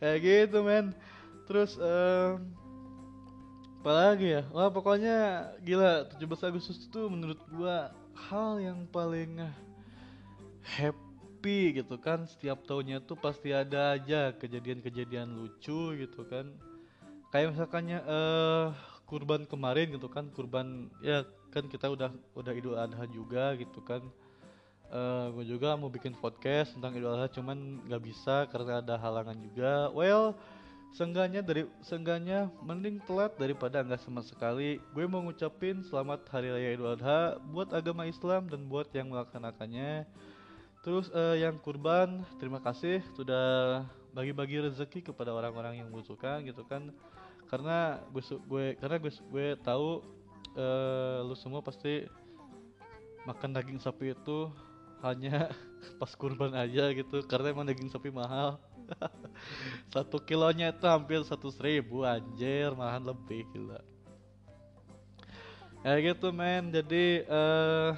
Kayak 0.00 0.18
gitu 0.24 0.58
men. 0.64 0.96
Terus 1.44 1.76
um, 1.76 2.40
apa 3.84 3.92
lagi 3.92 4.40
ya? 4.40 4.42
Wah 4.50 4.72
pokoknya 4.72 5.16
gila 5.62 6.08
17 6.16 6.48
Agustus 6.48 6.88
itu 6.88 7.00
menurut 7.06 7.38
gua 7.52 7.92
hal 8.16 8.58
yang 8.58 8.88
paling 8.88 9.36
happy 10.64 11.84
gitu 11.84 12.00
kan. 12.00 12.24
Setiap 12.24 12.64
tahunnya 12.64 13.04
tuh 13.04 13.20
pasti 13.20 13.52
ada 13.52 13.94
aja 13.94 14.32
kejadian-kejadian 14.34 15.36
lucu 15.36 16.00
gitu 16.00 16.24
kan. 16.26 16.48
Kayak 17.28 17.54
misalkannya 17.54 18.00
eh 18.00 18.95
kurban 19.06 19.46
kemarin 19.46 19.94
gitu 19.94 20.10
kan 20.10 20.26
kurban 20.34 20.90
ya 20.98 21.22
kan 21.54 21.70
kita 21.70 21.86
udah 21.88 22.10
udah 22.34 22.52
Idul 22.52 22.76
Adha 22.76 23.06
juga 23.08 23.54
gitu 23.56 23.80
kan. 23.80 24.02
Eh 24.86 25.26
gue 25.34 25.56
juga 25.56 25.78
mau 25.78 25.88
bikin 25.90 26.12
podcast 26.18 26.74
tentang 26.74 26.98
Idul 26.98 27.14
Adha 27.14 27.30
cuman 27.30 27.86
nggak 27.86 28.02
bisa 28.02 28.50
karena 28.50 28.82
ada 28.82 28.98
halangan 28.98 29.38
juga. 29.38 29.88
Well 29.94 30.34
seenggaknya 30.94 31.44
dari 31.44 31.68
seenggaknya 31.84 32.50
mending 32.64 32.98
telat 33.06 33.38
daripada 33.38 33.80
nggak 33.86 34.02
sama 34.02 34.26
sekali. 34.26 34.82
Gue 34.90 35.06
mau 35.06 35.22
ngucapin 35.22 35.86
selamat 35.86 36.26
hari 36.28 36.50
raya 36.50 36.74
Idul 36.74 36.98
Adha 36.98 37.38
buat 37.54 37.70
agama 37.70 38.10
Islam 38.10 38.50
dan 38.50 38.66
buat 38.66 38.90
yang 38.90 39.14
melaksanakannya. 39.14 40.04
Terus 40.82 41.10
eh, 41.14 41.46
yang 41.46 41.58
kurban 41.62 42.22
terima 42.38 42.62
kasih 42.62 43.02
sudah 43.18 43.82
bagi-bagi 44.14 44.64
rezeki 44.64 45.12
kepada 45.12 45.34
orang-orang 45.34 45.82
yang 45.82 45.92
membutuhkan 45.92 46.40
gitu 46.46 46.64
kan 46.64 46.88
karena 47.46 48.02
gue 48.10 48.22
gue 48.22 48.64
karena 48.78 48.96
gue 48.98 49.12
gue 49.12 49.46
tahu 49.62 50.02
eh, 50.58 51.18
lu 51.22 51.34
semua 51.38 51.62
pasti 51.62 52.06
makan 53.26 53.58
daging 53.58 53.82
sapi 53.82 54.14
itu 54.14 54.50
hanya 55.02 55.50
pas 56.00 56.12
kurban 56.14 56.54
aja 56.54 56.90
gitu. 56.94 57.22
Karena 57.26 57.52
emang 57.52 57.66
daging 57.66 57.90
sapi 57.90 58.08
mahal. 58.10 58.58
Satu 59.94 60.22
kilonya 60.22 60.70
itu 60.70 60.86
hampir 60.86 61.18
satu 61.26 61.50
ribu 61.58 62.06
anjir 62.06 62.70
malahan 62.70 63.02
lebih 63.02 63.42
gila. 63.50 63.82
Ya 65.82 65.98
gitu 65.98 66.30
men. 66.30 66.70
Jadi 66.70 67.26
eh 67.26 67.92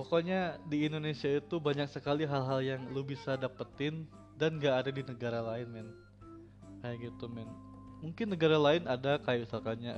pokoknya 0.00 0.60
di 0.64 0.88
Indonesia 0.88 1.28
itu 1.28 1.56
banyak 1.60 1.88
sekali 1.88 2.24
hal-hal 2.24 2.60
yang 2.60 2.82
lu 2.92 3.04
bisa 3.04 3.36
dapetin 3.36 4.08
dan 4.40 4.56
gak 4.56 4.84
ada 4.84 4.90
di 4.92 5.04
negara 5.04 5.44
lain 5.44 5.68
men 5.68 5.88
kayak 6.80 7.12
gitu 7.12 7.28
men. 7.28 7.48
Mungkin 8.00 8.32
negara 8.32 8.56
lain 8.56 8.88
ada 8.88 9.20
kayak 9.20 9.44
misalkannya 9.44 9.92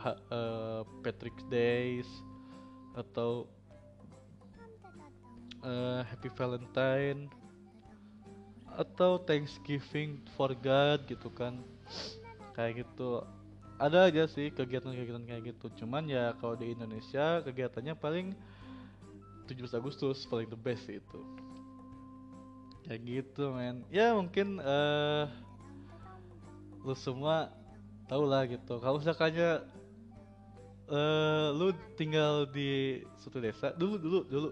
ha- 0.00 0.20
eh, 0.32 0.80
Patrick's 1.04 1.44
Days 1.52 2.08
atau 2.96 3.44
eh, 5.62 6.00
Happy 6.08 6.30
Valentine 6.32 7.28
atau 8.78 9.18
Thanksgiving 9.18 10.22
for 10.38 10.54
God 10.54 11.04
gitu 11.10 11.28
kan. 11.34 11.60
Kayak 12.54 12.86
gitu. 12.86 13.26
Ada 13.78 14.10
aja 14.10 14.24
sih 14.26 14.50
kegiatan-kegiatan 14.50 15.26
kayak 15.26 15.54
gitu. 15.54 15.70
Cuman 15.82 16.06
ya 16.06 16.34
kalau 16.38 16.58
di 16.58 16.74
Indonesia 16.74 17.42
kegiatannya 17.42 17.94
paling 17.98 18.34
17 19.50 19.78
Agustus 19.78 20.26
paling 20.26 20.50
the 20.50 20.58
best 20.58 20.86
itu. 20.86 21.20
Kayak 22.86 23.00
gitu 23.04 23.50
men. 23.54 23.82
Ya 23.90 24.14
mungkin 24.14 24.62
eh 24.62 25.26
lu 26.88 26.96
semua 26.96 27.52
tau 28.08 28.24
lah 28.24 28.48
gitu. 28.48 28.80
Kalau 28.80 28.96
misalkannya 28.96 29.60
eh 30.88 31.48
lu 31.52 31.76
tinggal 32.00 32.48
di 32.48 33.04
suatu 33.20 33.44
desa 33.44 33.76
dulu 33.76 34.00
dulu 34.00 34.18
dulu 34.24 34.48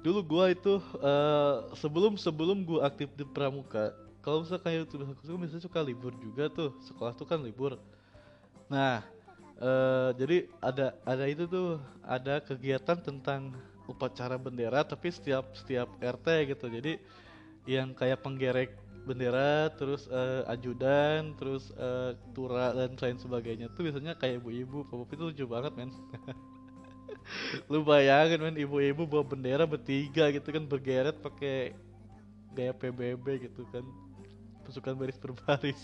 dulu 0.00 0.20
gua 0.24 0.48
itu 0.48 0.80
eh 1.04 1.56
sebelum 1.76 2.16
sebelum 2.16 2.64
gua 2.64 2.88
aktif 2.88 3.12
di 3.12 3.28
pramuka 3.28 3.92
kalau 4.24 4.48
misalkan 4.48 4.80
itu 4.80 4.96
aku 4.96 5.36
biasanya 5.36 5.60
suka 5.60 5.84
libur 5.84 6.16
juga 6.16 6.48
tuh. 6.48 6.72
Sekolah 6.88 7.12
tuh 7.12 7.28
kan 7.28 7.44
libur. 7.44 7.76
Nah 8.72 9.04
eh 9.60 10.10
jadi 10.16 10.48
ada 10.64 10.96
ada 11.04 11.24
itu 11.28 11.44
tuh 11.44 11.76
ada 12.00 12.40
kegiatan 12.40 12.96
tentang 12.96 13.52
upacara 13.84 14.40
bendera 14.40 14.80
tapi 14.88 15.12
setiap 15.12 15.52
setiap 15.52 15.92
RT 16.00 16.56
gitu. 16.56 16.64
Jadi 16.72 16.96
yang 17.68 17.92
kayak 17.92 18.24
penggerek 18.24 18.72
bendera 19.08 19.72
terus 19.80 20.04
eh, 20.12 20.44
ajudan 20.52 21.32
terus 21.40 21.72
eh, 21.72 22.12
tura 22.36 22.76
dan 22.76 22.92
lain 23.00 23.16
sebagainya. 23.16 23.72
Tuh 23.72 23.88
biasanya 23.88 24.12
kayak 24.20 24.44
ibu-ibu 24.44 24.84
bapak 24.84 25.16
itu 25.16 25.24
lucu 25.32 25.44
banget 25.48 25.72
men. 25.72 25.90
Lu 27.72 27.80
bayangin 27.80 28.44
men 28.44 28.56
ibu-ibu 28.60 29.08
bawa 29.08 29.24
bendera 29.24 29.64
bertiga 29.64 30.28
gitu 30.28 30.52
kan 30.52 30.68
bergeret 30.68 31.16
pakai 31.24 31.72
gaya 32.52 32.76
PBB 32.76 33.48
gitu 33.48 33.64
kan. 33.72 33.84
Pasukan 34.68 35.00
baris 35.00 35.16
berbaris 35.16 35.80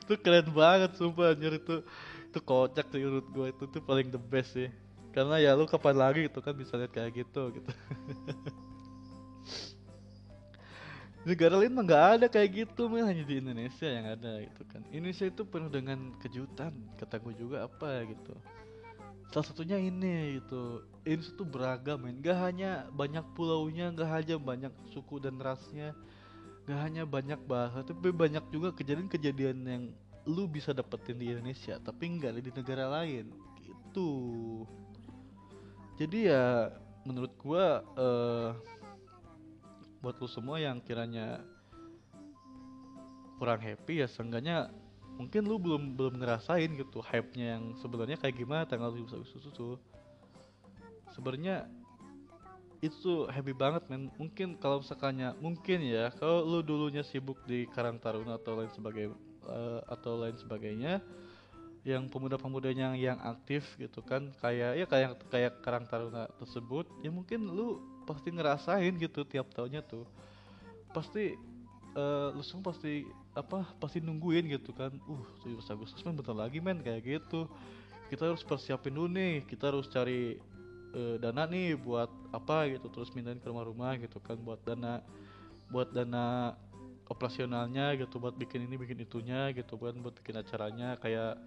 itu 0.00 0.14
keren 0.24 0.48
banget 0.56 0.96
sumpah 0.96 1.36
anjir 1.36 1.60
itu 1.60 1.84
itu 2.32 2.38
kocak 2.40 2.88
sih 2.88 3.04
menurut 3.04 3.28
gue 3.28 3.46
itu 3.52 3.64
tuh 3.68 3.82
paling 3.84 4.08
the 4.08 4.16
best 4.16 4.56
sih. 4.56 4.72
Karena 5.12 5.36
ya 5.36 5.52
lu 5.52 5.68
kapan 5.68 6.00
lagi 6.00 6.24
gitu 6.24 6.40
kan 6.40 6.56
bisa 6.56 6.80
lihat 6.80 6.96
kayak 6.96 7.12
gitu 7.12 7.52
gitu 7.52 7.70
negara 11.24 11.54
lain 11.60 11.72
mah 11.76 11.84
nggak 11.84 12.04
ada 12.16 12.26
kayak 12.26 12.50
gitu 12.66 12.88
men. 12.88 13.04
Hanya 13.04 13.24
di 13.24 13.36
Indonesia 13.40 13.88
yang 13.88 14.06
ada 14.08 14.32
gitu 14.44 14.62
kan. 14.68 14.80
Indonesia 14.88 15.26
itu 15.28 15.42
penuh 15.44 15.70
dengan 15.72 16.16
kejutan. 16.20 16.72
Kata 16.96 17.20
gue 17.20 17.34
juga 17.36 17.68
apa 17.68 18.08
gitu. 18.08 18.34
Salah 19.30 19.46
satunya 19.46 19.78
ini 19.78 20.40
gitu. 20.40 20.82
Indonesia 21.04 21.32
tuh 21.36 21.48
beragam 21.48 21.98
men. 22.00 22.18
Gak 22.24 22.38
hanya 22.40 22.88
banyak 22.92 23.24
pulaunya 23.36 23.92
gak 23.92 24.10
hanya 24.10 24.36
banyak 24.40 24.72
suku 24.92 25.20
dan 25.20 25.36
rasnya 25.40 25.92
gak 26.68 26.86
hanya 26.86 27.02
banyak 27.02 27.40
bahasa 27.50 27.82
tapi 27.82 28.14
banyak 28.14 28.46
juga 28.54 28.70
kejadian-kejadian 28.70 29.58
yang 29.66 29.84
lu 30.28 30.46
bisa 30.46 30.70
dapetin 30.70 31.18
di 31.18 31.32
Indonesia 31.32 31.80
tapi 31.80 32.06
nggak 32.14 32.36
ada 32.36 32.42
di 32.44 32.52
negara 32.52 32.84
lain 33.00 33.26
gitu. 33.64 34.12
Jadi 35.98 36.30
ya 36.30 36.70
menurut 37.02 37.32
gua 37.40 37.82
eh 37.96 38.50
buat 40.00 40.16
lu 40.16 40.28
semua 40.28 40.56
yang 40.60 40.80
kiranya 40.80 41.44
kurang 43.40 43.60
happy 43.60 44.04
ya 44.04 44.08
seenggaknya 44.08 44.68
mungkin 45.16 45.44
lu 45.44 45.60
belum 45.60 45.96
belum 45.96 46.20
ngerasain 46.20 46.72
gitu 46.76 47.04
hype-nya 47.04 47.56
yang 47.60 47.76
sebenarnya 47.76 48.16
kayak 48.16 48.36
gimana 48.40 48.64
tanggal 48.64 48.92
17 48.92 49.16
Agustus 49.20 49.44
itu 49.44 49.76
sebenarnya 51.12 51.68
itu 52.80 53.28
happy 53.28 53.52
banget 53.52 53.84
men. 53.92 54.08
Mungkin 54.16 54.56
kalau 54.56 54.80
misalkannya 54.80 55.36
mungkin 55.36 55.84
ya 55.84 56.08
kalau 56.16 56.48
lu 56.48 56.64
dulunya 56.64 57.04
sibuk 57.04 57.36
di 57.44 57.68
Karang 57.68 58.00
Taruna 58.00 58.40
atau 58.40 58.56
lain 58.56 58.72
sebagai 58.72 59.12
eh, 59.44 59.80
atau 59.84 60.16
lain 60.16 60.36
sebagainya 60.40 61.04
yang 61.84 62.08
pemuda-pemudanya 62.12 62.92
yang, 62.96 63.16
yang 63.16 63.18
aktif 63.24 63.76
gitu 63.80 64.04
kan 64.04 64.32
kayak 64.40 64.80
ya 64.80 64.86
kayak 64.88 65.10
kayak 65.28 65.52
Karang 65.60 65.84
Taruna 65.84 66.28
tersebut 66.40 66.88
ya 67.04 67.12
mungkin 67.12 67.52
lu 67.52 67.80
pasti 68.10 68.28
ngerasain 68.34 68.94
gitu 68.98 69.22
tiap 69.22 69.50
tahunnya 69.54 69.82
tuh. 69.86 70.04
Pasti 70.90 71.38
eh, 71.94 72.28
lu 72.34 72.42
semua 72.42 72.74
pasti 72.74 73.06
apa 73.38 73.62
pasti 73.78 74.02
nungguin 74.02 74.50
gitu 74.50 74.74
kan. 74.74 74.90
Uh 75.06 75.22
17 75.46 75.74
Agustus 75.74 76.02
men 76.02 76.18
bentar 76.18 76.34
lagi 76.34 76.58
men 76.58 76.82
kayak 76.82 77.06
gitu. 77.06 77.46
Kita 78.10 78.26
harus 78.26 78.42
persiapin 78.42 78.90
dulu 78.90 79.06
nih 79.14 79.46
kita 79.46 79.70
harus 79.70 79.86
cari 79.86 80.34
eh, 80.94 81.16
dana 81.22 81.46
nih 81.46 81.78
buat 81.78 82.10
apa 82.34 82.70
gitu 82.70 82.90
terus 82.90 83.10
mindahin 83.14 83.38
ke 83.38 83.46
rumah-rumah 83.46 83.98
gitu 84.02 84.18
kan 84.18 84.38
buat 84.42 84.58
dana 84.66 85.02
buat 85.70 85.94
dana 85.94 86.54
operasionalnya 87.10 87.98
gitu 87.98 88.22
buat 88.22 88.34
bikin 88.38 88.70
ini 88.70 88.78
bikin 88.78 89.02
itunya 89.02 89.50
gitu 89.54 89.78
kan 89.78 89.94
buat 89.98 90.14
bikin 90.22 90.38
acaranya 90.38 90.98
kayak 90.98 91.38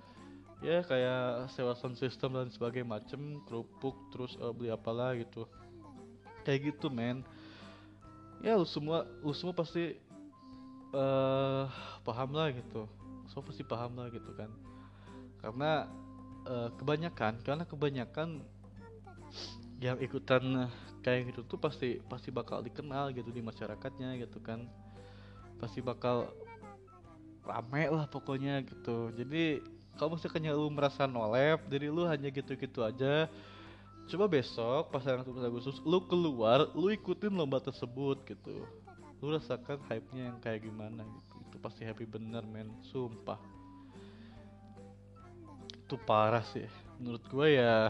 ya 0.64 0.80
kayak 0.84 1.52
sewa 1.52 1.76
sound 1.76 2.00
system 2.00 2.36
dan 2.36 2.48
sebagainya 2.48 2.88
macem 2.88 3.44
kerupuk 3.48 3.96
terus 4.16 4.36
uh, 4.40 4.56
beli 4.56 4.72
apalah 4.72 5.16
gitu 5.16 5.48
kayak 6.44 6.76
gitu 6.76 6.92
men. 6.92 7.24
Ya 8.44 8.60
lu 8.60 8.68
semua 8.68 9.08
lu 9.24 9.32
semua 9.32 9.56
pasti 9.56 9.96
uh, 10.92 11.66
paham 12.04 12.36
lah 12.36 12.52
gitu. 12.52 12.86
Semua 13.32 13.44
pasti 13.48 13.64
paham 13.64 13.96
lah 13.98 14.08
gitu 14.12 14.32
kan. 14.36 14.52
Karena 15.40 15.88
uh, 16.48 16.70
kebanyakan 16.76 17.40
karena 17.44 17.64
kebanyakan 17.64 18.44
yang 19.80 20.00
ikutan 20.00 20.72
kayak 21.04 21.36
gitu 21.36 21.44
tuh 21.44 21.60
pasti 21.60 22.00
pasti 22.08 22.32
bakal 22.32 22.64
dikenal 22.64 23.12
gitu 23.12 23.32
di 23.32 23.40
masyarakatnya 23.40 24.20
gitu 24.22 24.40
kan. 24.44 24.68
Pasti 25.60 25.80
bakal 25.80 26.32
rame 27.44 27.92
lah 27.92 28.08
pokoknya 28.08 28.64
gitu. 28.64 29.12
Jadi 29.16 29.64
kalau 29.98 30.18
misalnya 30.18 30.52
lu 30.58 30.70
merasa 30.74 31.06
nolep 31.06 31.62
jadi 31.70 31.88
lu 31.94 32.04
hanya 32.10 32.30
gitu-gitu 32.34 32.82
aja 32.82 33.30
coba 34.04 34.26
besok 34.28 34.92
pasangan 34.92 35.24
17 35.24 35.48
Agustus 35.48 35.78
lu 35.88 36.04
keluar 36.04 36.68
lu 36.76 36.92
ikutin 36.92 37.32
lomba 37.32 37.64
tersebut 37.64 38.20
gitu. 38.28 38.68
Lu 39.24 39.32
rasakan 39.32 39.80
hype-nya 39.88 40.34
yang 40.34 40.38
kayak 40.44 40.68
gimana 40.68 41.08
gitu. 41.08 41.34
Itu 41.48 41.58
pasti 41.64 41.88
happy 41.88 42.04
bener 42.04 42.44
men. 42.44 42.68
Sumpah. 42.92 43.40
Itu 45.88 45.96
parah 46.04 46.44
sih. 46.52 46.68
Menurut 47.00 47.24
gue 47.32 47.48
ya 47.56 47.88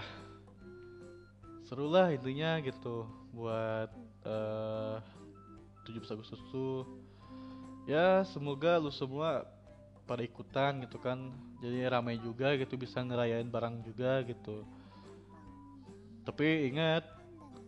seru 1.66 1.90
lah 1.90 2.14
intinya 2.14 2.62
gitu. 2.62 3.10
Buat 3.34 3.90
uh, 4.30 5.02
17 5.90 6.14
Agustus 6.14 6.42
tuh 6.54 6.86
ya 7.90 8.22
semoga 8.30 8.78
lu 8.78 8.94
semua 8.94 9.50
pada 10.06 10.22
ikutan 10.22 10.78
gitu 10.86 11.02
kan. 11.02 11.34
Jadi 11.66 11.90
ramai 11.90 12.22
juga 12.22 12.54
gitu. 12.54 12.78
Bisa 12.78 13.02
ngerayain 13.02 13.50
barang 13.50 13.82
juga 13.82 14.22
gitu 14.30 14.62
tapi 16.24 16.72
ingat 16.72 17.04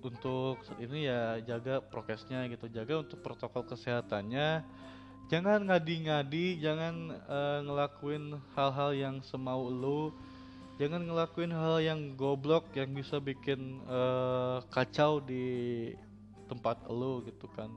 untuk 0.05 0.61
ini 0.77 1.09
ya 1.09 1.41
jaga 1.41 1.81
prokesnya 1.81 2.45
gitu. 2.47 2.69
Jaga 2.69 3.01
untuk 3.01 3.19
protokol 3.25 3.65
kesehatannya. 3.65 4.63
Jangan 5.25 5.65
ngadi-ngadi 5.65 6.61
jangan 6.61 7.17
uh, 7.25 7.59
ngelakuin 7.65 8.37
hal-hal 8.53 8.91
yang 8.93 9.15
semau 9.25 9.67
lu. 9.67 10.13
Jangan 10.77 11.07
ngelakuin 11.07 11.55
hal 11.55 11.81
yang 11.81 11.99
goblok 12.13 12.69
yang 12.75 12.91
bisa 12.93 13.17
bikin 13.17 13.81
uh, 13.87 14.61
kacau 14.69 15.23
di 15.23 15.89
tempat 16.45 16.85
lu 16.91 17.25
gitu 17.25 17.49
kan. 17.57 17.73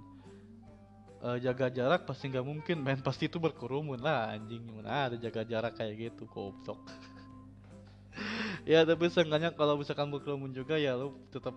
Uh, 1.19 1.35
jaga 1.43 1.67
jarak 1.73 2.07
pasti 2.07 2.29
nggak 2.29 2.47
mungkin 2.47 2.77
men. 2.85 3.01
Pasti 3.01 3.27
itu 3.27 3.41
berkerumun 3.41 3.99
lah 3.99 4.37
anjing. 4.37 4.61
Gimana 4.69 5.09
ada 5.11 5.17
jaga 5.17 5.43
jarak 5.49 5.81
kayak 5.81 6.13
gitu 6.13 6.29
goblok 6.29 6.79
ya 8.73 8.83
tapi 8.83 9.07
seenggaknya 9.13 9.55
kalau 9.55 9.79
misalkan 9.79 10.11
berkerumun 10.11 10.51
juga 10.51 10.75
ya 10.79 10.97
lu 10.97 11.15
tetap 11.31 11.55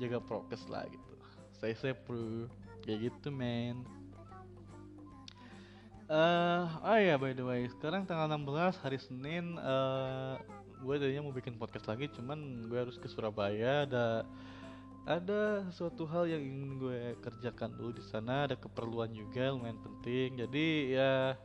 jaga 0.00 0.18
prokes 0.18 0.66
lah 0.68 0.84
gitu. 0.90 1.12
Stay 1.56 1.74
safe 1.78 2.00
bro. 2.04 2.50
Kayak 2.82 3.12
gitu 3.12 3.30
men. 3.30 3.86
Uh, 6.12 6.68
oh 6.84 6.98
ya 6.98 7.16
by 7.16 7.32
the 7.32 7.40
way, 7.40 7.64
sekarang 7.72 8.04
tanggal 8.04 8.28
16 8.28 8.84
hari 8.84 8.98
Senin. 9.00 9.56
Uh, 9.56 10.36
gue 10.82 10.98
tadinya 10.98 11.24
mau 11.24 11.32
bikin 11.32 11.54
podcast 11.56 11.86
lagi 11.86 12.10
cuman 12.12 12.66
gue 12.68 12.76
harus 12.76 12.98
ke 12.98 13.06
Surabaya. 13.08 13.86
Ada 13.86 14.26
ada 15.02 15.66
suatu 15.74 16.06
hal 16.06 16.30
yang 16.30 16.42
ingin 16.42 16.70
gue 16.78 17.00
kerjakan 17.22 17.78
dulu 17.78 17.96
di 17.96 18.04
sana. 18.04 18.50
Ada 18.50 18.58
keperluan 18.58 19.14
juga 19.14 19.54
lumayan 19.54 19.78
penting. 19.80 20.42
Jadi 20.42 20.66
ya 20.98 21.38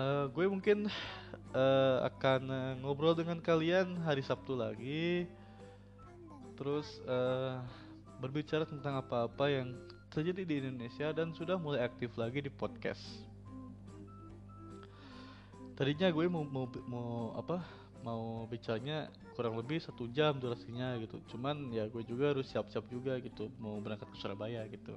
uh, 0.00 0.24
gue 0.26 0.44
mungkin 0.48 0.88
uh, 1.52 2.02
akan 2.08 2.40
uh, 2.50 2.72
ngobrol 2.82 3.14
dengan 3.14 3.38
kalian 3.38 4.00
hari 4.02 4.24
Sabtu 4.24 4.56
lagi. 4.56 5.28
Terus 6.56 6.88
uh, 7.04 7.60
berbicara 8.18 8.64
tentang 8.64 8.96
apa-apa 8.96 9.46
yang 9.52 9.76
terjadi 10.08 10.42
di 10.48 10.54
Indonesia 10.64 11.12
dan 11.12 11.36
sudah 11.36 11.60
mulai 11.60 11.84
aktif 11.84 12.16
lagi 12.16 12.40
di 12.40 12.48
podcast. 12.48 13.04
Tadinya 15.76 16.08
gue 16.08 16.24
mau 16.24 16.40
mau 16.40 16.64
mau 16.88 17.36
apa 17.36 17.60
mau 18.00 18.48
bicaranya 18.48 19.12
kurang 19.36 19.60
lebih 19.60 19.76
satu 19.76 20.08
jam 20.08 20.40
durasinya 20.40 20.96
gitu. 21.04 21.20
Cuman 21.28 21.68
ya 21.68 21.84
gue 21.84 22.00
juga 22.00 22.32
harus 22.32 22.48
siap-siap 22.48 22.88
juga 22.88 23.20
gitu 23.20 23.52
mau 23.60 23.76
berangkat 23.84 24.08
ke 24.08 24.16
Surabaya 24.16 24.64
gitu. 24.72 24.96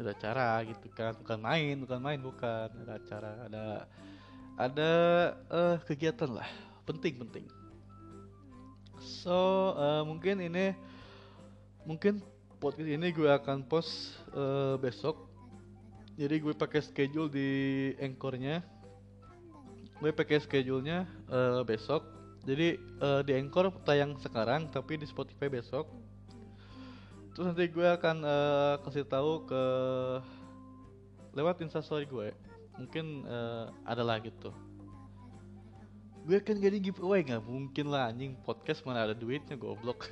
Ada 0.00 0.16
acara 0.16 0.64
gitu 0.64 0.88
kan 0.96 1.12
bukan 1.20 1.38
main 1.44 1.76
bukan 1.84 2.00
main 2.00 2.20
bukan. 2.24 2.68
Ada 2.80 2.92
acara 2.96 3.30
ada 3.44 3.64
ada 4.56 4.90
uh, 5.52 5.76
kegiatan 5.84 6.28
lah 6.28 6.48
penting 6.88 7.20
penting 7.20 7.46
so 8.98 9.72
uh, 9.76 10.02
mungkin 10.02 10.40
ini 10.40 10.72
mungkin 11.84 12.24
podcast 12.58 12.88
ini 12.88 13.12
gue 13.12 13.28
akan 13.28 13.62
post 13.68 14.16
uh, 14.32 14.80
besok 14.80 15.28
jadi 16.16 16.40
gue 16.40 16.56
pakai 16.56 16.80
schedule 16.80 17.28
di 17.28 17.48
anchornya 18.00 18.64
gue 20.00 20.12
pakai 20.12 20.40
schedule-nya 20.44 21.08
uh, 21.32 21.64
besok. 21.64 22.04
Jadi 22.46 22.78
uh, 23.02 23.26
di 23.26 23.32
Anchor 23.34 23.74
tayang 23.82 24.14
sekarang 24.22 24.70
tapi 24.70 25.00
di 25.00 25.06
Spotify 25.08 25.50
besok. 25.50 25.88
Terus 27.34 27.52
nanti 27.52 27.66
gue 27.68 27.84
akan 27.84 28.16
uh, 28.22 28.74
kasih 28.86 29.04
tahu 29.08 29.44
ke 29.48 29.62
lewat 31.36 31.60
instastory 31.64 32.06
gue. 32.06 32.30
Mungkin 32.76 33.24
uh, 33.24 33.72
ada 33.84 34.02
lah 34.04 34.20
gitu. 34.20 34.52
Gue 36.26 36.42
akan 36.42 36.58
jadi 36.58 36.76
giveaway 36.82 37.22
nggak 37.22 37.44
mungkin 37.46 37.86
lah 37.88 38.10
anjing 38.10 38.34
podcast 38.42 38.82
mana 38.82 39.06
ada 39.06 39.14
duitnya 39.14 39.54
goblok. 39.54 40.10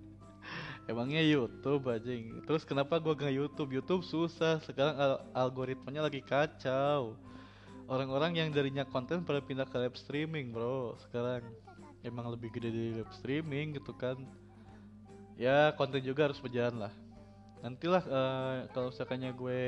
Emangnya 0.90 1.20
YouTube 1.22 1.86
anjing. 1.90 2.42
Terus 2.46 2.62
kenapa 2.62 2.98
gue 2.98 3.14
nggak 3.14 3.34
YouTube? 3.34 3.70
YouTube 3.74 4.02
susah. 4.02 4.58
Sekarang 4.64 4.96
al 4.96 5.12
algoritmanya 5.34 6.06
lagi 6.08 6.24
kacau 6.24 7.18
orang-orang 7.86 8.34
yang 8.34 8.48
darinya 8.50 8.82
konten 8.82 9.22
pada 9.22 9.38
pindah 9.38 9.66
ke 9.66 9.78
live 9.78 9.98
streaming 9.98 10.50
bro 10.50 10.98
sekarang 11.06 11.42
emang 12.02 12.34
lebih 12.34 12.50
gede 12.50 12.70
di 12.70 12.84
live 12.98 13.14
streaming 13.14 13.78
gitu 13.78 13.94
kan 13.94 14.18
ya 15.38 15.70
konten 15.78 16.02
juga 16.02 16.30
harus 16.30 16.42
berjalan 16.42 16.86
lah 16.86 16.94
nantilah 17.62 18.04
uh, 18.10 18.56
kalau 18.74 18.90
misalkannya 18.90 19.30
gue 19.32 19.62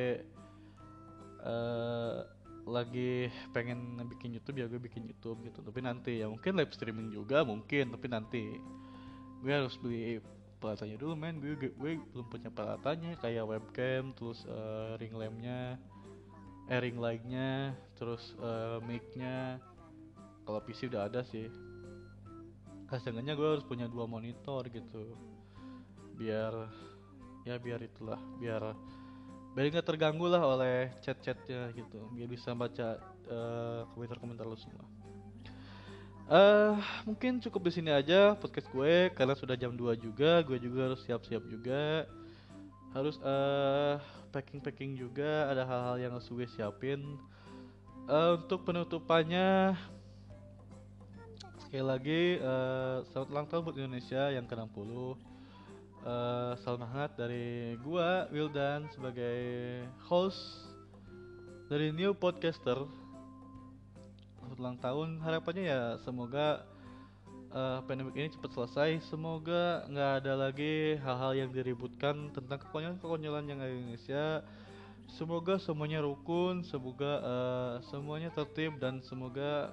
uh, 1.48 2.28
lagi 2.68 3.32
pengen 3.56 3.96
bikin 4.04 4.36
YouTube 4.36 4.60
ya 4.60 4.68
gue 4.68 4.76
bikin 4.76 5.08
YouTube 5.08 5.40
gitu 5.48 5.64
tapi 5.64 5.80
nanti 5.80 6.20
ya 6.20 6.28
mungkin 6.28 6.52
live 6.60 6.72
streaming 6.76 7.08
juga 7.08 7.40
mungkin 7.40 7.96
tapi 7.96 8.06
nanti 8.12 8.44
gue 9.40 9.52
harus 9.52 9.80
beli 9.80 10.20
peralatannya 10.60 11.00
dulu 11.00 11.14
men 11.16 11.40
gue, 11.40 11.56
gue, 11.56 11.70
gue 11.72 11.92
belum 12.12 12.28
punya 12.28 12.52
peralatannya 12.52 13.16
kayak 13.24 13.48
webcam 13.48 14.12
terus 14.12 14.44
uh, 14.44 15.00
ring 15.00 15.16
lampnya 15.16 15.80
airing 16.68 17.00
light-nya, 17.00 17.72
terus 17.96 18.36
uh, 18.44 18.78
mic-nya. 18.84 19.56
Kalau 20.44 20.60
PC 20.64 20.88
udah 20.92 21.08
ada 21.08 21.24
sih. 21.24 21.48
Kasihnya 22.88 23.36
gue 23.36 23.48
harus 23.56 23.64
punya 23.64 23.88
dua 23.88 24.08
monitor 24.08 24.64
gitu. 24.68 25.16
Biar 26.16 26.52
ya 27.44 27.56
biar 27.60 27.80
itulah, 27.84 28.20
biar 28.40 28.72
biar 29.58 29.74
nggak 29.74 29.90
terganggu 29.90 30.30
lah 30.30 30.38
oleh 30.38 30.86
chat-chatnya 31.02 31.74
gitu. 31.74 31.98
Biar 32.14 32.30
bisa 32.30 32.54
baca 32.54 33.02
uh, 33.26 33.82
komentar-komentar 33.90 34.46
lo 34.46 34.54
semua. 34.54 34.86
Uh, 36.30 36.78
mungkin 37.02 37.42
cukup 37.42 37.66
di 37.66 37.82
sini 37.82 37.90
aja 37.90 38.38
podcast 38.38 38.70
gue 38.70 39.10
karena 39.18 39.34
sudah 39.34 39.58
jam 39.58 39.74
2 39.74 39.98
juga, 39.98 40.46
gue 40.46 40.62
juga 40.62 40.94
harus 40.94 41.02
siap-siap 41.02 41.42
juga. 41.50 42.06
Harus 42.94 43.18
uh, 43.26 43.98
packing 44.30 44.62
packing 44.62 44.94
juga 44.94 45.50
ada 45.50 45.66
hal-hal 45.66 45.96
yang 45.98 46.12
harus 46.14 46.30
gue 46.30 46.46
siapin 46.54 47.18
uh, 48.06 48.38
untuk 48.38 48.62
penutupannya 48.62 49.74
sekali 51.66 51.84
lagi 51.84 52.22
uh, 52.40 53.04
selamat 53.10 53.28
ulang 53.28 53.46
tahun 53.50 53.62
buat 53.66 53.76
Indonesia 53.76 54.22
yang 54.32 54.46
ke-60 54.46 54.90
uh, 56.04 56.52
salam 56.60 56.84
hangat 56.86 57.16
dari 57.18 57.74
gua 57.80 58.28
Wildan 58.28 58.86
sebagai 58.92 59.38
host 60.06 60.68
dari 61.72 61.90
new 61.90 62.14
podcaster 62.14 62.84
selamat 64.38 64.58
ulang 64.58 64.78
tahun 64.78 65.08
harapannya 65.24 65.64
ya 65.66 65.82
semoga 66.02 66.68
uh, 67.52 68.12
ini 68.16 68.28
cepat 68.32 68.50
selesai. 68.52 68.90
Semoga 69.08 69.84
nggak 69.88 70.12
ada 70.24 70.32
lagi 70.36 70.96
hal-hal 71.00 71.32
yang 71.36 71.50
diributkan 71.52 72.32
tentang 72.32 72.60
kekonyolan-kekonyolan 72.68 73.44
yang 73.48 73.58
ada 73.60 73.72
di 73.72 73.78
Indonesia. 73.78 74.44
Semoga 75.08 75.56
semuanya 75.56 76.04
rukun, 76.04 76.60
semoga 76.68 77.12
uh, 77.24 77.74
semuanya 77.88 78.28
tertib 78.28 78.76
dan 78.76 79.00
semoga 79.00 79.72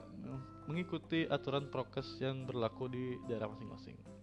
mengikuti 0.64 1.28
aturan 1.28 1.68
prokes 1.68 2.08
yang 2.24 2.48
berlaku 2.48 2.88
di 2.88 3.20
daerah 3.28 3.52
masing-masing. 3.52 4.15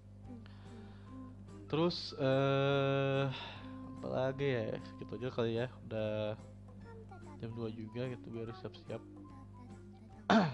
Terus 1.73 2.13
uh, 2.21 3.33
apa 3.97 4.09
lagi 4.13 4.45
ya? 4.45 4.77
Gitu 5.01 5.09
aja 5.17 5.29
kali 5.33 5.57
ya. 5.57 5.73
Udah 5.89 6.37
jam 7.41 7.49
2 7.57 7.73
juga 7.73 8.13
gitu 8.13 8.29
biar 8.29 8.53
siap-siap. 8.61 9.01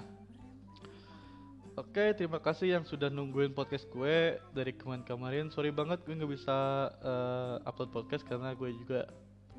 Oke, 1.83 2.15
terima 2.15 2.39
kasih 2.39 2.79
yang 2.79 2.87
sudah 2.87 3.11
nungguin 3.11 3.51
podcast 3.51 3.91
gue 3.91 4.39
dari 4.55 4.71
kemarin-kemarin. 4.79 5.51
Sorry 5.51 5.75
banget 5.75 6.07
gue 6.07 6.15
nggak 6.15 6.31
bisa 6.39 6.91
uh, 7.03 7.67
upload 7.67 7.91
podcast 7.91 8.23
karena 8.23 8.55
gue 8.55 8.71
juga 8.79 9.11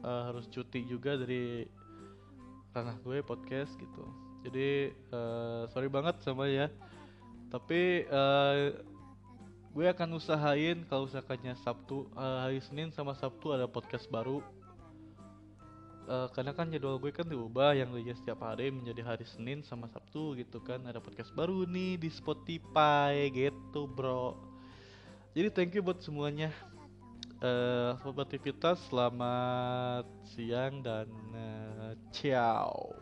uh, 0.04 0.32
harus 0.32 0.48
cuti 0.48 0.88
juga 0.88 1.20
dari 1.20 1.68
ranah 2.72 2.96
gue 3.04 3.20
podcast 3.20 3.76
gitu. 3.76 4.04
Jadi 4.48 4.96
uh, 5.12 5.68
sorry 5.76 5.92
banget 5.92 6.24
sama 6.24 6.48
ya. 6.48 6.72
Tapi 7.52 8.08
uh, 8.08 8.80
gue 9.70 9.86
akan 9.86 10.18
usahain 10.18 10.82
kalau 10.90 11.06
usahakannya 11.06 11.54
Sabtu, 11.62 12.10
uh, 12.18 12.46
hari 12.46 12.60
Senin 12.66 12.90
sama 12.90 13.14
Sabtu 13.14 13.54
ada 13.54 13.70
podcast 13.70 14.10
baru. 14.10 14.42
Uh, 16.10 16.26
karena 16.34 16.58
kan 16.58 16.74
jadwal 16.74 16.98
gue 16.98 17.14
kan 17.14 17.22
diubah 17.30 17.78
yang 17.78 17.94
lihat 17.94 18.18
setiap 18.18 18.42
hari 18.42 18.74
menjadi 18.74 19.06
hari 19.06 19.30
Senin 19.30 19.62
sama 19.62 19.86
Sabtu 19.94 20.34
gitu 20.42 20.58
kan. 20.60 20.82
Ada 20.90 20.98
podcast 20.98 21.30
baru 21.38 21.70
nih 21.70 22.02
di 22.02 22.10
Spotify 22.10 23.30
gitu 23.30 23.86
bro. 23.86 24.34
Jadi 25.38 25.48
thank 25.54 25.78
you 25.78 25.86
buat 25.86 26.02
semuanya. 26.02 26.50
Uh, 27.40 27.96
sobat 28.04 28.28
aktivitas 28.28 28.84
selamat 28.92 30.04
siang 30.28 30.84
dan 30.84 31.08
uh, 31.32 31.96
ciao 32.12 32.99